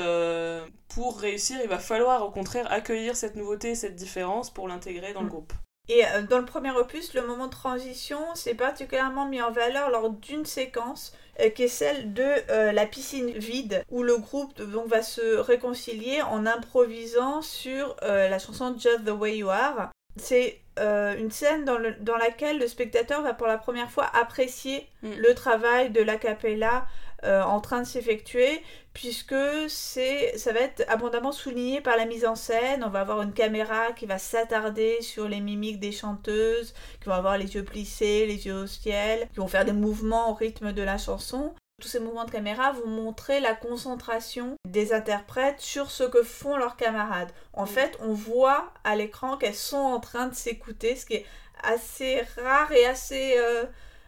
[0.89, 5.23] pour réussir, il va falloir au contraire accueillir cette nouveauté, cette différence pour l'intégrer dans
[5.23, 5.53] le groupe.
[5.89, 9.91] Et euh, dans le premier opus, le moment de transition, c'est particulièrement mis en valeur
[9.91, 14.61] lors d'une séquence euh, qui est celle de euh, la piscine vide, où le groupe
[14.61, 19.91] va se réconcilier en improvisant sur la chanson Just the Way You Are.
[20.17, 25.13] C'est une scène dans, dans, laquelle le spectateur va pour la première fois apprécier mm.
[25.17, 26.87] le travail de la capella
[27.23, 28.61] en train de s'effectuer,
[28.95, 29.35] puisque
[29.69, 32.85] c'est ça va être abondamment souligné par la mise en scène.
[32.85, 37.15] On va avoir une caméra qui va s'attarder sur les mimiques des chanteuses, qui vont
[37.15, 40.73] avoir les yeux plissés, les yeux au ciel, qui vont faire des mouvements au rythme
[40.73, 41.55] de la chanson.
[41.83, 46.57] Tous ces mouvements de caméra vont montrer la concentration des interprètes sur ce que font
[46.57, 47.33] leurs camarades.
[47.53, 51.27] En fait, on voit à l'écran qu'elles sont en train de s'écouter, ce qui est
[51.65, 53.65] assez rare et assez euh,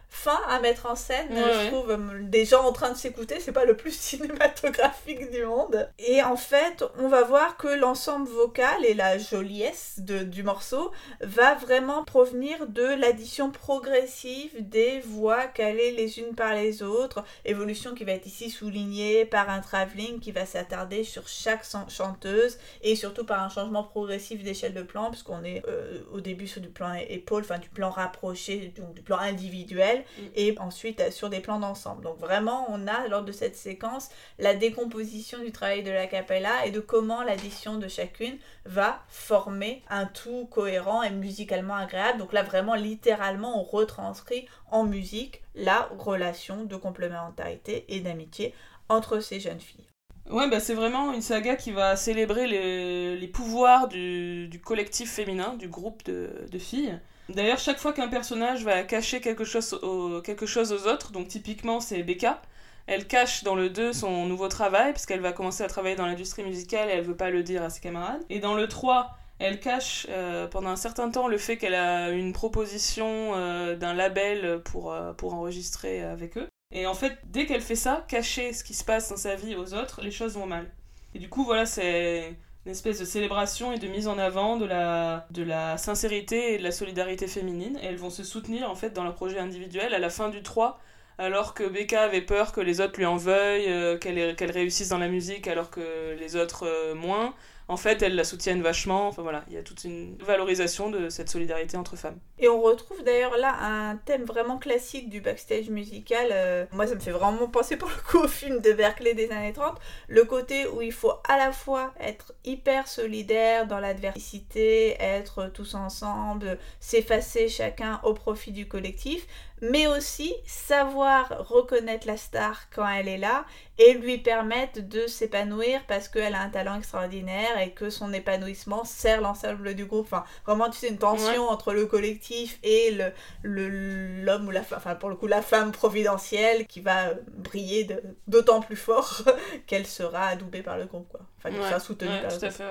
[0.09, 1.27] fin à mettre en scène.
[1.31, 5.43] je trouve euh, des gens en train de s'écouter, c'est pas le plus cinématographique du
[5.43, 5.89] monde.
[5.99, 10.91] Et en fait, on va voir que l'ensemble vocal et la joliesse de, du morceau
[11.21, 17.23] va vraiment provenir de l'addition progressive des voix calées les unes par les autres.
[17.45, 22.57] Évolution qui va être ici soulignée par un travelling qui va s'attarder sur chaque chanteuse
[22.81, 26.61] et surtout par un changement progressif d'échelle de plan, puisqu'on est euh, au début sur
[26.61, 30.21] du plan épaule, enfin du plan rapproché, donc du plan individuel Mm.
[30.35, 32.03] et ensuite euh, sur des plans d'ensemble.
[32.03, 36.65] Donc vraiment, on a lors de cette séquence la décomposition du travail de la capella
[36.65, 42.19] et de comment l'addition de chacune va former un tout cohérent et musicalement agréable.
[42.19, 48.53] Donc là, vraiment, littéralement, on retranscrit en musique la relation de complémentarité et d'amitié
[48.89, 49.85] entre ces jeunes filles.
[50.29, 55.69] Ouais, bah c'est vraiment une saga qui va célébrer les, pouvoirs du, collectif féminin, du
[55.69, 56.99] groupe de filles.
[57.29, 62.41] D'ailleurs, chaque fois qu'un personnage va cacher quelque chose, aux, autres, donc typiquement c'est Becca,
[62.85, 66.43] elle cache dans le 2 son nouveau travail, puisqu'elle va commencer à travailler dans l'industrie
[66.43, 68.21] musicale et elle veut pas le dire à ses camarades.
[68.29, 72.11] Et dans le 3, elle cache euh, pendant un certain temps le fait qu'elle a
[72.11, 76.47] une proposition euh, d'un label pour, euh, pour enregistrer avec eux.
[76.73, 79.55] Et en fait, dès qu'elle fait ça, cacher ce qui se passe dans sa vie
[79.55, 80.71] aux autres, les choses vont mal.
[81.13, 82.37] Et du coup, voilà, c'est
[82.67, 86.57] une espèce de célébration et de mise en avant de la, de la sincérité et
[86.57, 87.79] de la solidarité féminine.
[87.81, 90.43] Et elles vont se soutenir en fait dans leur projet individuel à la fin du
[90.43, 90.77] 3,
[91.17, 94.97] alors que Becca avait peur que les autres lui en veuillent, euh, qu'elle réussisse dans
[94.97, 97.33] la musique alors que les autres euh, moins
[97.69, 99.07] en fait, elles la soutiennent vachement.
[99.07, 102.17] Enfin voilà, il y a toute une valorisation de cette solidarité entre femmes.
[102.39, 106.29] Et on retrouve d'ailleurs là un thème vraiment classique du backstage musical.
[106.31, 109.31] Euh, moi, ça me fait vraiment penser pour le coup au film de Berkeley des
[109.31, 109.77] années 30.
[110.07, 115.75] Le côté où il faut à la fois être hyper solidaire dans l'adversité, être tous
[115.75, 119.27] ensemble, s'effacer chacun au profit du collectif,
[119.61, 123.45] mais aussi savoir reconnaître la star quand elle est là
[123.79, 128.83] et lui permettre de s'épanouir parce qu'elle a un talent extraordinaire et que son épanouissement
[128.83, 130.05] sert l'ensemble du groupe.
[130.05, 132.97] Enfin, vraiment, tu sais, une tension entre le collectif et
[133.43, 137.87] le, l'homme ou la femme, enfin, pour le coup, la femme providentielle qui va briller
[138.27, 139.23] d'autant plus fort
[139.67, 141.21] qu'elle sera adoubée par le groupe, quoi.
[141.37, 142.63] Enfin, qu'elle sera soutenue par le À fait,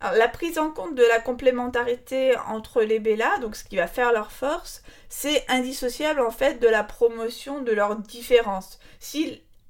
[0.00, 3.86] Alors, la prise en compte de la complémentarité entre les Bella, donc ce qui va
[3.86, 8.78] faire leur force, c'est indissociable en fait de la promotion de leurs différences.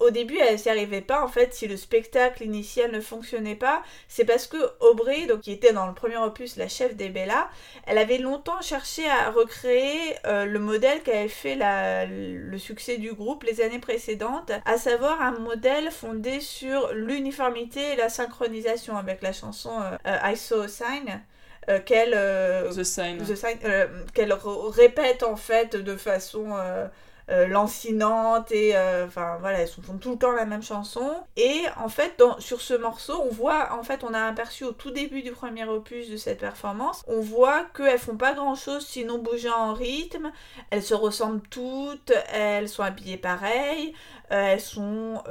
[0.00, 1.22] Au début, elle s'y arrivait pas.
[1.22, 5.52] En fait, si le spectacle initial ne fonctionnait pas, c'est parce que Aubrey, donc qui
[5.52, 7.48] était dans le premier opus la chef des Bella,
[7.86, 12.96] elle avait longtemps cherché à recréer euh, le modèle qui avait fait la, le succès
[12.96, 18.96] du groupe les années précédentes, à savoir un modèle fondé sur l'uniformité et la synchronisation
[18.96, 21.20] avec la chanson euh, I Saw a Sign.
[21.68, 22.12] Euh, qu'elle
[22.74, 23.18] The Sign,
[24.14, 26.56] qu'elle répète en fait de façon
[27.30, 31.08] euh, lancinante et euh, enfin voilà elles font tout le temps la même chanson.
[31.36, 34.90] Et en fait sur ce morceau on voit en fait on a aperçu au tout
[34.90, 39.18] début du premier opus de cette performance on voit qu'elles font pas grand chose sinon
[39.18, 40.32] bouger en rythme
[40.70, 43.94] elles se ressemblent toutes elles sont habillées pareil
[44.30, 45.22] elles sont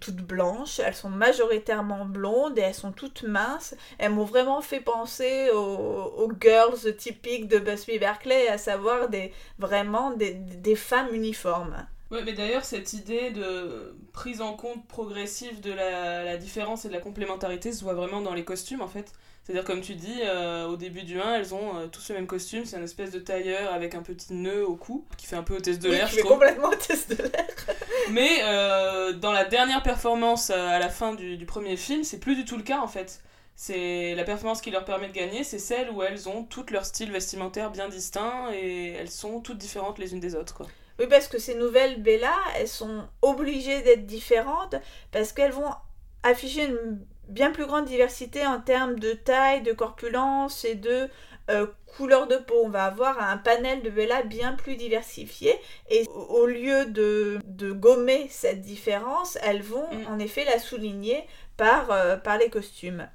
[0.00, 4.80] toutes blanches elles sont majoritairement blondes et elles sont toutes minces elles m'ont vraiment fait
[4.80, 11.86] penser aux, girls typiques de Busby Berkeley à savoir des vraiment des, des femmes uniforme.
[12.10, 16.92] Oui, mais d'ailleurs, cette idée de prise en compte progressive de la, différence et de
[16.92, 19.12] la complémentarité se voit vraiment dans les costumes, en fait.
[19.42, 22.26] C'est-à-dire, comme tu dis, euh, au début du 1, elles ont euh, tous le même
[22.26, 25.42] costume, c'est une espèce de tailleur avec un petit nœud au cou, qui fait un
[25.42, 26.32] peu hôtesse de l'air, je trouve.
[26.32, 27.73] complètement hôtesse de l'air.
[28.10, 32.44] Mais euh, dans la dernière performance, à la fin du, premier film, c'est plus du
[32.44, 33.20] tout le cas, en fait
[33.56, 36.84] c'est la performance qui leur permet de gagner, c'est celle où elles ont tout leur
[36.84, 40.54] style vestimentaire bien distinct et elles sont toutes différentes les unes des autres.
[40.54, 40.66] Quoi.
[40.98, 44.76] Oui, parce que ces nouvelles Bella, elles sont obligées d'être différentes
[45.12, 45.70] parce qu'elles vont
[46.22, 51.08] afficher une bien plus grande diversité en termes de taille, de corpulence et de
[51.50, 52.62] euh, couleur de peau.
[52.64, 55.54] On va avoir un panel de Bella bien plus diversifié
[55.90, 60.12] et au lieu de, de gommer cette différence, elles vont mm.
[60.12, 61.24] en effet la souligner
[61.56, 63.08] par, euh, par les costumes.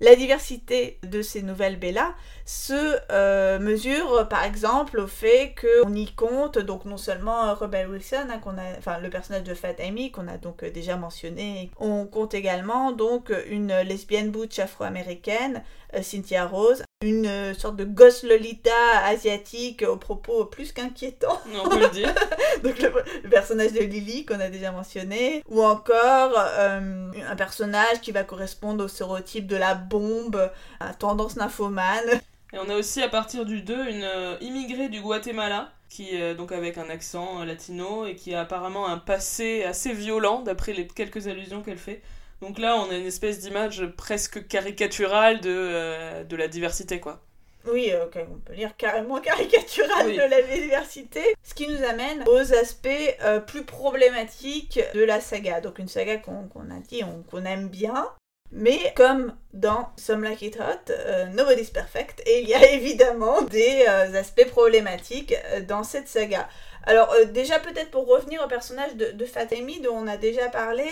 [0.00, 2.14] La diversité de ces nouvelles Bella
[2.52, 8.28] se euh, mesure par exemple au fait qu'on y compte donc non seulement Rebel Wilson,
[8.30, 11.70] hein, qu'on a, enfin le personnage de Fat Amy qu'on a donc euh, déjà mentionné,
[11.78, 15.62] on compte également donc une lesbienne butch afro-américaine,
[15.94, 18.70] euh, Cynthia Rose, une euh, sorte de gosse Lolita
[19.04, 21.38] asiatique aux propos plus qu'inquiétants.
[21.62, 22.14] On peut le dire.
[22.64, 28.12] Donc le, personnage de Lily qu'on a déjà mentionné, ou encore euh, un personnage qui
[28.12, 32.20] va correspondre au stéréotype de la bombe, à tendance nymphomane.
[32.52, 36.78] Et on a aussi à partir du 2 une immigrée du Guatemala qui donc avec
[36.78, 41.62] un accent latino et qui a apparemment un passé assez violent d'après les quelques allusions
[41.62, 42.02] qu'elle fait.
[42.42, 47.20] Donc là, on a une espèce d'image presque caricaturale de, euh, de la diversité, quoi.
[47.68, 51.20] Oui, ok, on peut dire carrément caricatural de la diversité.
[51.44, 52.88] Ce qui nous amène aux aspects
[53.22, 55.60] euh, plus problématiques de la saga.
[55.60, 58.08] Donc une saga qu'on a dit, qu'on aime bien.
[58.52, 63.42] Mais comme dans Some Like It Hot, euh, Nobody's Perfect, et il y a évidemment
[63.42, 65.34] des aspects problématiques
[65.66, 66.48] dans cette saga.
[66.84, 70.88] Alors déjà peut-être pour revenir au personnage de, de Fatemi dont on a déjà parlé,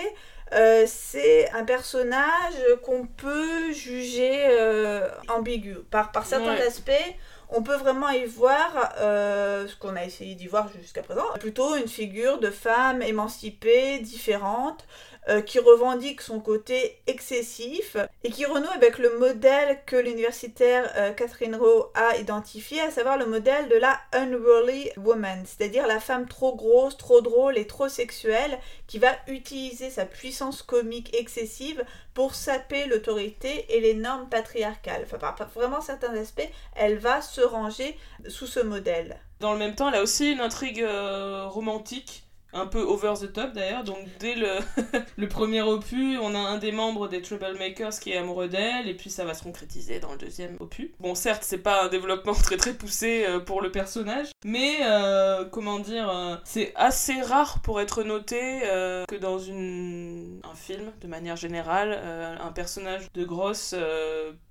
[0.52, 5.76] euh, c'est un personnage qu'on peut juger euh, ambigu.
[5.90, 7.14] Par, par certains aspects,
[7.50, 11.76] on peut vraiment y voir euh, ce qu'on a essayé d'y voir jusqu'à présent, plutôt
[11.76, 14.86] une figure de femme émancipée, différente,
[15.28, 21.12] euh, qui revendique son côté excessif et qui renoue avec le modèle que l'universitaire euh,
[21.12, 26.26] Catherine Rowe a identifié, à savoir le modèle de la unruly woman, c'est-à-dire la femme
[26.26, 32.34] trop grosse, trop drôle et trop sexuelle qui va utiliser sa puissance comique excessive pour
[32.34, 35.02] saper l'autorité et les normes patriarcales.
[35.04, 37.96] Enfin, par, vraiment certains aspects, elle va se ranger
[38.28, 39.20] sous ce modèle.
[39.40, 43.32] Dans le même temps, elle a aussi une intrigue euh, romantique un peu over the
[43.32, 43.84] top d'ailleurs.
[43.84, 44.48] Donc dès le,
[45.16, 48.94] le premier opus, on a un des membres des Troublemakers qui est amoureux d'elle, et
[48.94, 50.90] puis ça va se concrétiser dans le deuxième opus.
[50.98, 55.44] Bon, certes, c'est pas un développement très très poussé euh, pour le personnage, mais euh,
[55.44, 58.60] comment dire, euh, c'est assez rare pour être noté
[59.08, 61.92] que dans une, un film, de manière générale,
[62.40, 63.74] un personnage de grosse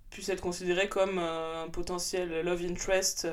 [0.10, 3.28] puisse être considéré comme un potentiel love interest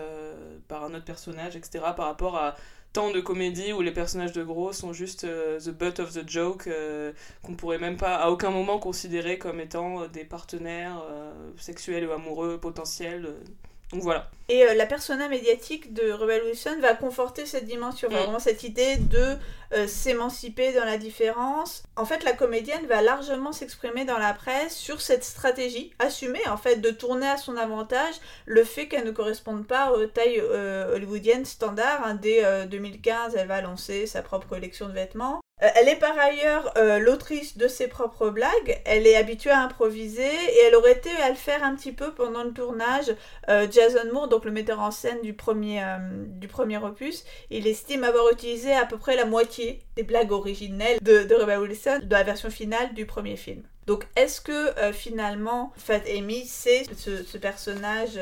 [0.69, 1.85] par un autre personnage, etc.
[1.97, 2.57] par rapport à
[2.97, 6.67] de comédies où les personnages de gros sont juste euh, the butt of the joke,
[6.67, 11.03] euh, qu'on pourrait même pas à aucun moment considérer comme étant euh, des partenaires
[11.59, 13.29] sexuels ou amoureux potentiels.
[13.93, 14.29] Donc voilà.
[14.49, 18.13] Et euh, la persona médiatique de Rebel Wilson va conforter cette dimension, mm.
[18.13, 19.37] vraiment cette idée de
[19.73, 21.85] euh, s'émanciper dans la différence.
[21.97, 26.57] En fait, la comédienne va largement s'exprimer dans la presse sur cette stratégie, assumée en
[26.57, 28.15] fait, de tourner à son avantage
[28.45, 32.05] le fait qu'elle ne corresponde pas aux tailles euh, hollywoodiennes standards.
[32.05, 32.15] Hein.
[32.15, 35.41] Dès 2015, elle va lancer sa propre collection de vêtements.
[35.63, 39.63] Euh, Elle est par ailleurs euh, l'autrice de ses propres blagues, elle est habituée à
[39.63, 43.15] improviser et elle aurait été à le faire un petit peu pendant le tournage.
[43.49, 45.83] Euh, Jason Moore, donc le metteur en scène du premier,
[46.27, 50.99] du premier opus, il estime avoir utilisé à peu près la moitié des blagues originelles
[51.01, 53.63] de, de Wilson de la version finale du premier film.
[53.87, 58.19] Donc est-ce que finalement Fat Amy c'est ce, personnage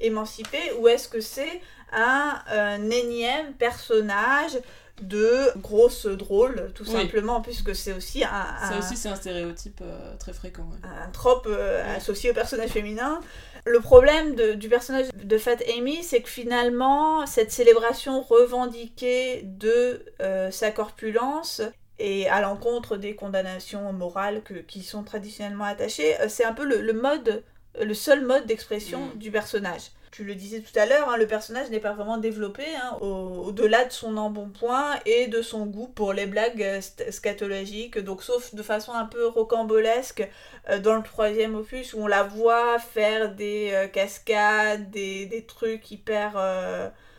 [0.00, 1.60] émancipé ou est-ce que c'est
[1.92, 4.58] un, un énième personnage
[5.02, 6.92] de grosse drôle tout Oui.
[6.92, 8.28] simplement puisque c'est aussi un,
[8.70, 10.62] Ça aussi, c'est un stéréotype euh, très fréquent.
[10.64, 10.88] ouais.
[11.06, 11.96] un trope euh, Ouais.
[11.96, 13.20] associé au personnage féminin.
[13.64, 20.04] Le problème de- du personnage de Fat Amy, c'est que finalement, cette célébration revendiquée de
[20.20, 21.62] euh, sa corpulence
[21.98, 26.80] et à l'encontre des condamnations morales que- qui sont traditionnellement attachées, c'est un peu le,
[26.80, 27.42] le mode,
[27.80, 29.18] le seul mode d'expression Mm.
[29.18, 29.90] du personnage.
[30.10, 33.44] Tu le disais tout à l'heure, hein, le personnage n'est pas vraiment développé, hein, au-
[33.48, 36.80] au-delà de son embonpoint et de son goût pour les blagues euh,
[37.10, 40.26] scatologiques, donc sauf de façon un peu rocambolesque
[40.70, 45.90] euh, dans le troisième opus où on la voit faire des euh, cascades, des, trucs
[45.90, 46.36] hyper...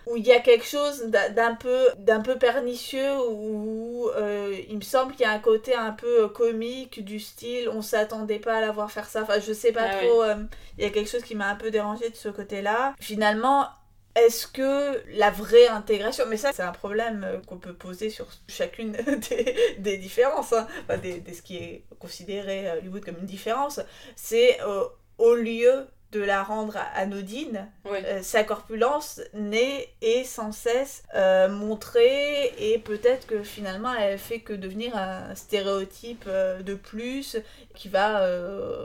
[0.06, 4.82] où il y a quelque chose d'un peu, d'un peu pernicieux, où euh, il me
[4.82, 8.56] semble qu'il y a un côté un peu euh, comique du style on s'attendait pas
[8.58, 9.22] à la voir faire ça.
[9.24, 10.36] Enfin, je sais pas Ah trop, euh,
[10.78, 12.95] il y a quelque chose qui m'a un peu dérangé de ce côté-là.
[13.00, 13.68] Finalement,
[14.16, 18.91] est-ce que la vraie intégration, mais ça c'est un problème qu'on peut poser sur chacune
[19.30, 23.26] des, des différences, hein, enfin, des, des- ce qui est considéré à Hollywood comme une
[23.28, 23.80] différence,
[24.16, 24.84] c'est euh,
[25.20, 32.51] au lieu de la rendre anodine, euh, sa corpulence n'est et sans cesse euh, montrée
[32.57, 37.38] et peut-être que finalement elle fait que devenir un stéréotype euh, de plus
[37.76, 38.28] qui va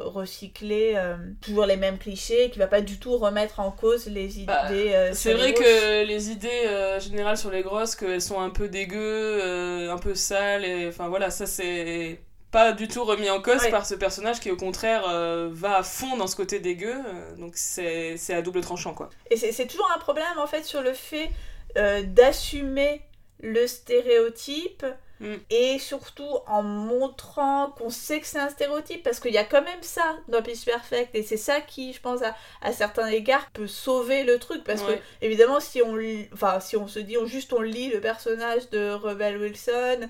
[0.05, 0.97] recycler
[1.41, 4.47] toujours les mêmes clichés, qui va pas du tout remettre en cause les idées.
[4.47, 5.65] Bah, euh, C'est vrai grosses.
[5.65, 10.65] que les idées générales sur les grosses, qu'elles sont un peu dégueu, un peu sales,
[10.65, 12.21] et enfin voilà, ça c'est
[12.55, 13.71] pas du tout remis en cause Ouais.
[13.71, 17.37] par ce personnage qui au contraire euh, va à fond dans ce côté dégueu, euh,
[17.37, 19.11] donc c'est c'est à double tranchant quoi.
[19.31, 21.31] Et c'est c'est toujours un problème en fait sur le fait
[21.77, 23.03] euh, d'assumer
[23.41, 24.87] le stéréotype
[25.21, 25.35] Mm.
[25.49, 29.63] et surtout en montrant qu'on sait que c'est un stéréotype parce qu'il y a quand
[29.63, 33.49] même ça dans Pitch Perfect et c'est ça qui je pense à, à certains égards
[33.53, 34.97] peut sauver le truc parce Ouais.
[34.97, 35.97] que évidemment si on
[36.33, 40.01] enfin si on se dit on, juste on lit le personnage de Rebel Wilson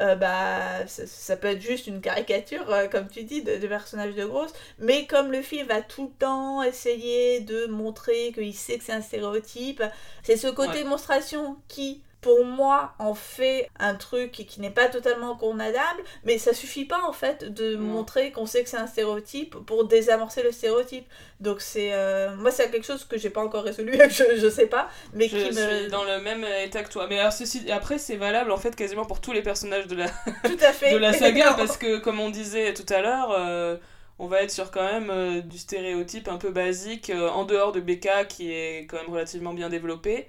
[0.00, 3.66] euh, bah ça, ça peut être juste une caricature euh, comme tu dis de, de
[3.66, 8.54] personnage de grosse mais comme le film va tout le temps essayer de montrer qu'il
[8.54, 9.82] sait que c'est un stéréotype,
[10.22, 10.82] c'est ce côté Ouais.
[10.82, 16.54] démonstration qui, pour moi, en fait un truc qui n'est pas totalement condamnable, mais ça
[16.54, 17.82] suffit pas en fait de Non.
[17.82, 21.06] montrer qu'on sait que c'est un stéréotype pour désamorcer le stéréotype.
[21.40, 21.90] Donc c'est...
[21.92, 25.28] euh, moi c'est quelque chose que j'ai pas encore résolu, je, je sais pas, mais
[25.28, 25.80] Je qui me...
[25.80, 27.06] suis dans le même état que toi.
[27.08, 30.06] Mais alors, ceci, après, c'est valable en fait quasiment pour tous les personnages de la,
[30.44, 30.92] Tout à fait.
[30.94, 33.76] de la saga parce que comme on disait tout à l'heure euh,
[34.18, 37.72] on va être sur quand même euh, du stéréotype un peu basique euh, en dehors
[37.72, 40.26] de Becca qui est quand même relativement bien développé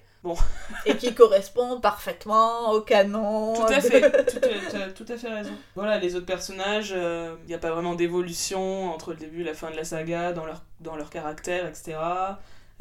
[0.85, 3.53] Et qui correspond parfaitement au canon.
[3.55, 6.95] tout à de- fait tout, tu as tout à fait raison voilà les autres personnages
[6.95, 10.31] il n'y a pas vraiment d'évolution entre le début et la fin de la saga
[10.33, 11.97] dans leur, dans leur caractère etc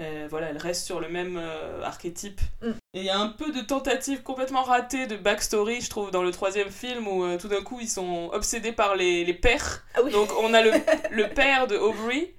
[0.00, 2.40] Euh, voilà, elle reste sur le même euh, archétype.
[2.62, 2.70] Mm.
[2.94, 6.24] Et il y a un peu de tentatives complètement ratées de backstory, je trouve, dans
[6.24, 9.84] le troisième film, où euh, tout d'un coup ils sont obsédés par les, les pères.
[9.94, 10.10] Ah oui.
[10.10, 10.72] Donc on a le,
[11.12, 12.34] le père de Aubrey,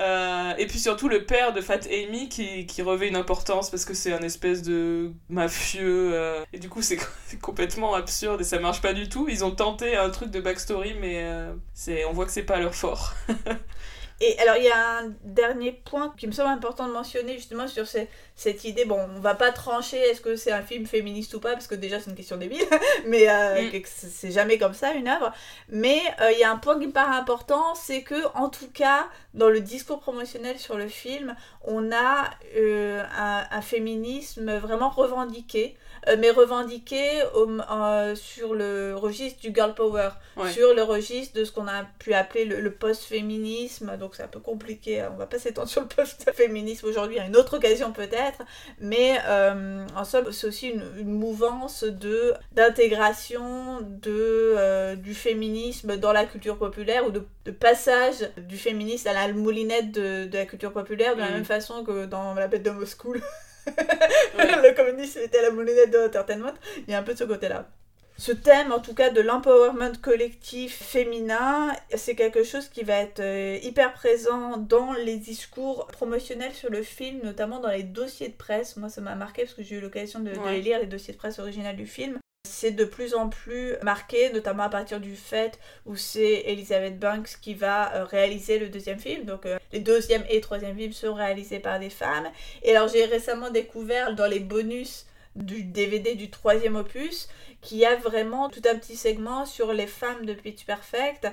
[0.00, 3.84] euh, et puis surtout le père de Fat Amy qui, qui revêt une importance parce
[3.84, 6.10] que c'est un espèce de mafieux.
[6.14, 6.98] euh, et du coup c'est
[7.42, 9.26] complètement absurde et ça marche pas du tout.
[9.28, 11.52] Ils ont tenté un truc de backstory, mais euh,
[12.08, 13.14] on voit que c'est pas leur fort.
[14.22, 17.66] Et alors, il y a un dernier point qui me semble important de mentionner justement
[17.66, 18.08] sur ces-
[18.40, 18.84] cette idée.
[18.84, 21.74] Bon, on va pas trancher est-ce que c'est un film féministe ou pas, parce que
[21.74, 22.62] déjà c'est une question débile,
[23.06, 23.82] mais euh, Mm.
[23.84, 25.32] c'est jamais comme ça une œuvre.
[25.68, 28.70] Mais euh, il y a un point qui me paraît important, c'est que en tout
[28.72, 34.90] cas, dans le discours promotionnel sur le film, on a euh, un, un féminisme vraiment
[34.90, 35.76] revendiqué.
[36.18, 40.50] mais revendiqué au- sur le registre du girl power, Ouais.
[40.50, 43.96] sur le registre de ce qu'on a pu appeler le, le post-féminisme.
[43.98, 45.10] Donc c'est un peu compliqué, hein.
[45.14, 48.29] on va pas s'étendre sur le post-féminisme aujourd'hui, à une autre occasion peut-être.
[48.80, 55.96] Mais euh, en somme, c'est aussi une, une mouvance de d'intégration de euh, du féminisme
[55.96, 60.36] dans la culture populaire ou de, de passage du féminisme à la moulinette de, de
[60.38, 61.32] la culture populaire, de la Mm.
[61.34, 63.14] même façon que dans La bête de Moscou.
[64.38, 64.70] Ouais.
[64.70, 66.54] le communisme était la moulinette de l'entertainment.
[66.86, 67.68] Il y a un peu de ce côté-là.
[68.20, 73.20] Ce thème, en tout cas, de l'empowerment collectif féminin, c'est quelque chose qui va être
[73.20, 78.34] euh, hyper présent dans les discours promotionnels sur le film, notamment dans les dossiers de
[78.34, 78.76] presse.
[78.76, 81.18] Moi, ça m'a marqué parce que j'ai eu l'occasion de, les lire, les dossiers de
[81.18, 82.18] presse originales du film.
[82.46, 87.38] c'est de plus en plus marqué, notamment à partir du fait où c'est Elizabeth Banks
[87.40, 89.24] qui va euh, réaliser le deuxième film.
[89.24, 92.28] Donc euh, les deuxième et troisième films sont réalisés par des femmes.
[92.64, 95.06] Et alors j'ai récemment découvert dans les bonus
[95.40, 97.28] du DVD du troisième opus
[97.60, 101.26] qu'il y a vraiment tout un petit segment sur les femmes de Pitch Perfect.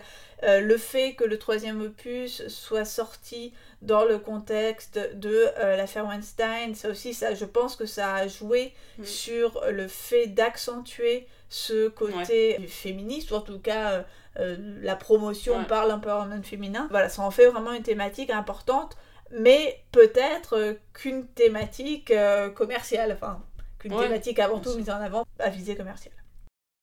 [0.44, 6.06] Euh, le fait que le troisième opus soit sorti dans le contexte de euh, l'affaire
[6.06, 9.06] Weinstein, ça aussi, ça, je pense que ça a joué Mm.
[9.06, 14.06] sur le fait d'accentuer ce côté féministe, ou en tout cas
[14.40, 15.66] euh, la promotion Ouais.
[15.66, 16.88] par l'empowerment féminin.
[16.90, 18.98] Voilà, ça en fait vraiment une thématique importante,
[19.32, 22.12] mais peut-être qu'une thématique
[22.56, 23.42] commerciale, enfin,
[23.80, 26.14] qu'une Ouais, thématique avant tout mise en avant à visée commerciale.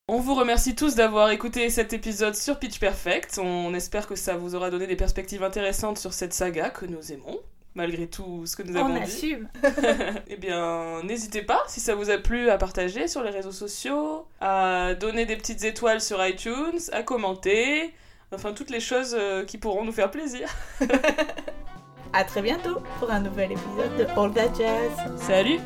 [0.08, 3.38] On vous remercie tous d'avoir écouté cet épisode sur Pitch Perfect.
[3.42, 7.10] On espère que ça vous aura donné des perspectives intéressantes sur cette saga que nous
[7.10, 7.40] aimons,
[7.74, 9.02] malgré tout ce que nous avons On dit.
[9.02, 9.48] assume.
[10.28, 14.26] Eh bien, n'hésitez pas, si ça vous a plu, à partager sur les réseaux sociaux,
[14.42, 17.94] à donner des petites étoiles sur iTunes, à commenter,
[18.30, 20.48] enfin toutes les choses euh, qui pourront nous faire plaisir.
[22.16, 24.92] À très bientôt pour un nouvel épisode de All That Jazz.
[25.16, 25.58] Salut